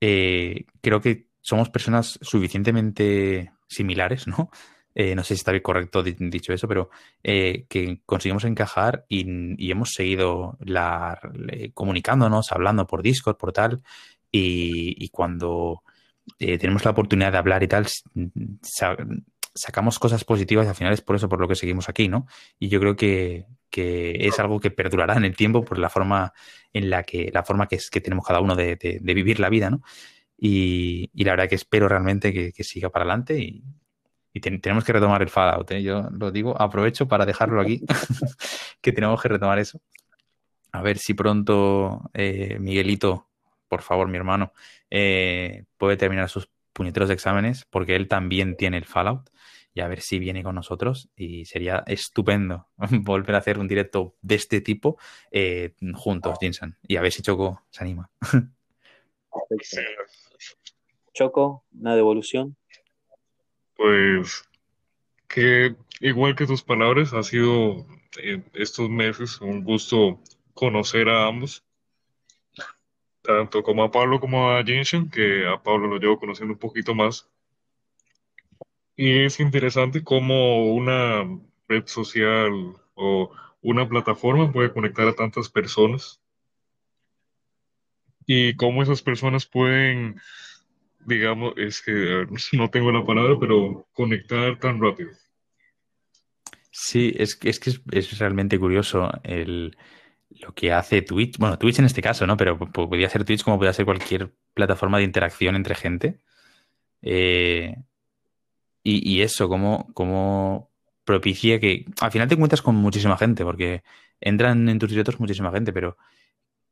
[0.01, 4.51] eh, creo que somos personas suficientemente similares, ¿no?
[4.95, 6.91] Eh, no sé si está bien correcto di- dicho eso, pero
[7.23, 9.27] eh, que conseguimos encajar y,
[9.63, 13.83] y hemos seguido la, le- comunicándonos, hablando por Discord, por tal,
[14.31, 15.83] y, cuando
[16.39, 17.87] eh, tenemos la oportunidad de hablar y tal,
[19.55, 22.27] sacamos cosas positivas y al final es por eso por lo que seguimos aquí, ¿no?
[22.59, 26.33] Y yo creo que, es algo que perdurará en el tiempo por la forma
[26.73, 29.71] en la que, la forma que, es, que tenemos cada uno de, vivir la vida,
[29.71, 29.83] ¿no?
[30.39, 33.63] Y, y la verdad que espero realmente que, que siga para adelante y,
[34.35, 35.83] y ten- tenemos que retomar el Fallout, ¿eh?
[35.83, 37.83] Yo lo digo, aprovecho para dejarlo aquí,
[38.83, 39.81] que tenemos que retomar eso.
[40.73, 43.29] A ver si pronto eh, Miguelito,
[43.69, 44.53] por favor, mi hermano,
[44.91, 49.31] eh, puede terminar sus puñeteros exámenes, porque él también tiene el Fallout,
[49.73, 54.17] y a ver si viene con nosotros, y sería estupendo volver a hacer un directo
[54.21, 54.99] de este tipo
[55.31, 58.11] eh, juntos, Jinsan, y a ver si Choco se anima.
[61.13, 62.57] Choco, una devolución.
[63.85, 64.49] Pues
[65.29, 67.87] que igual que tus palabras, ha sido
[68.17, 70.23] eh, estos meses un gusto
[70.55, 71.63] conocer a ambos,
[73.21, 76.95] tanto como a Pablo como a Genshin, que a Pablo lo llevo conociendo un poquito
[76.95, 77.29] más.
[78.97, 81.23] Y es interesante cómo una
[81.69, 82.53] red social
[82.95, 83.31] o
[83.61, 86.23] una plataforma puede conectar a tantas personas
[88.25, 90.19] y cómo esas personas pueden,
[91.07, 95.11] digamos, es que no tengo la palabra, pero conectar tan rápido.
[96.71, 99.77] Sí, es, es que es, realmente curioso el,
[100.31, 101.39] lo que hace Twitch.
[101.39, 102.37] Bueno, Twitch en este caso, ¿no?
[102.37, 106.19] Pero podría ser Twitch como podría ser cualquier plataforma de interacción entre gente.
[107.03, 107.77] Eh,
[108.87, 110.71] y, eso, como, como
[111.05, 113.83] propicia que al final te encuentras con muchísima gente, porque
[114.21, 115.97] entran en tus directos muchísima gente, pero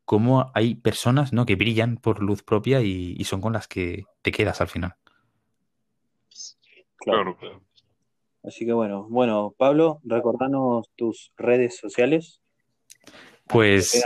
[0.04, 1.46] cómo hay personas ¿no?
[1.46, 4.94] que brillan por luz propia y, son con las que te quedas al final.
[6.96, 7.62] Claro, claro.
[8.44, 12.42] Así que bueno, bueno, Pablo, recordanos tus redes sociales.
[13.46, 14.02] Pues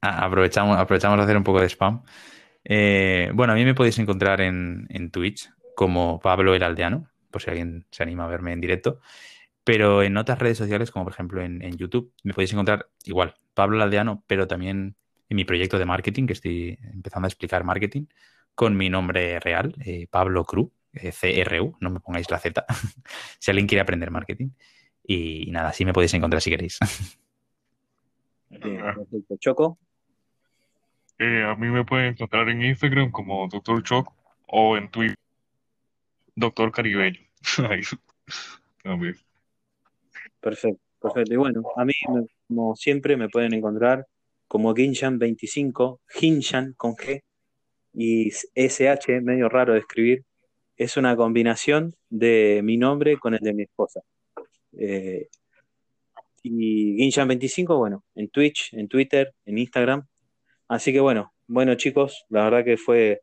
[0.00, 2.02] aprovechamos, aprovechamos de hacer un poco de spam.
[2.64, 7.42] Eh, bueno, a mí me podéis encontrar en, en Twitch como Pablo el Aldeano, por
[7.42, 9.00] si alguien se anima a verme en directo.
[9.64, 13.82] Pero en otras redes sociales, como por ejemplo en, YouTube, me podéis encontrar igual, Pablo
[13.82, 14.96] Aldeano, pero también
[15.28, 18.06] en mi proyecto de marketing, que estoy empezando a explicar marketing,
[18.54, 22.64] con mi nombre real, eh, Pablo Cru, eh, CRU, no me pongáis la Z,
[23.38, 24.50] si alguien quiere aprender marketing.
[25.04, 26.78] Y, nada, así me podéis encontrar si queréis.
[29.40, 29.78] Choco.
[31.18, 33.82] Eh, a mí me pueden encontrar en Instagram como Dr.
[33.82, 34.14] Choco
[34.46, 35.16] o en Twitter
[36.34, 37.20] Doctor Caribeño.
[40.42, 41.34] Perfecto, perfecto.
[41.34, 41.92] Y bueno, a mí,
[42.48, 44.06] como siempre, me pueden encontrar
[44.48, 47.22] como Ginshan25, Ginshan con G
[47.94, 50.24] y SH, medio raro de escribir.
[50.76, 54.00] Es una combinación de mi nombre con el de mi esposa.
[54.76, 55.28] Eh,
[56.42, 60.04] y Ginshan25, bueno, en Twitch, en Twitter, en Instagram.
[60.66, 63.20] Así que bueno, bueno chicos, la verdad que fue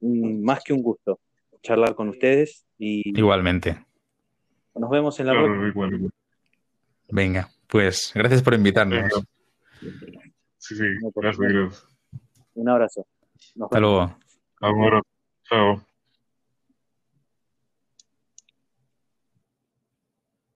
[0.00, 1.18] más que un gusto
[1.62, 2.66] charlar con ustedes.
[2.78, 3.86] Y Igualmente.
[4.74, 6.10] Nos vemos en la próxima.
[7.08, 9.24] Venga, pues gracias por invitarnos.
[10.58, 10.84] Sí, sí,
[11.14, 11.88] gracias.
[12.54, 13.06] Un abrazo.
[13.60, 14.18] Hasta luego.
[15.48, 15.85] Chao.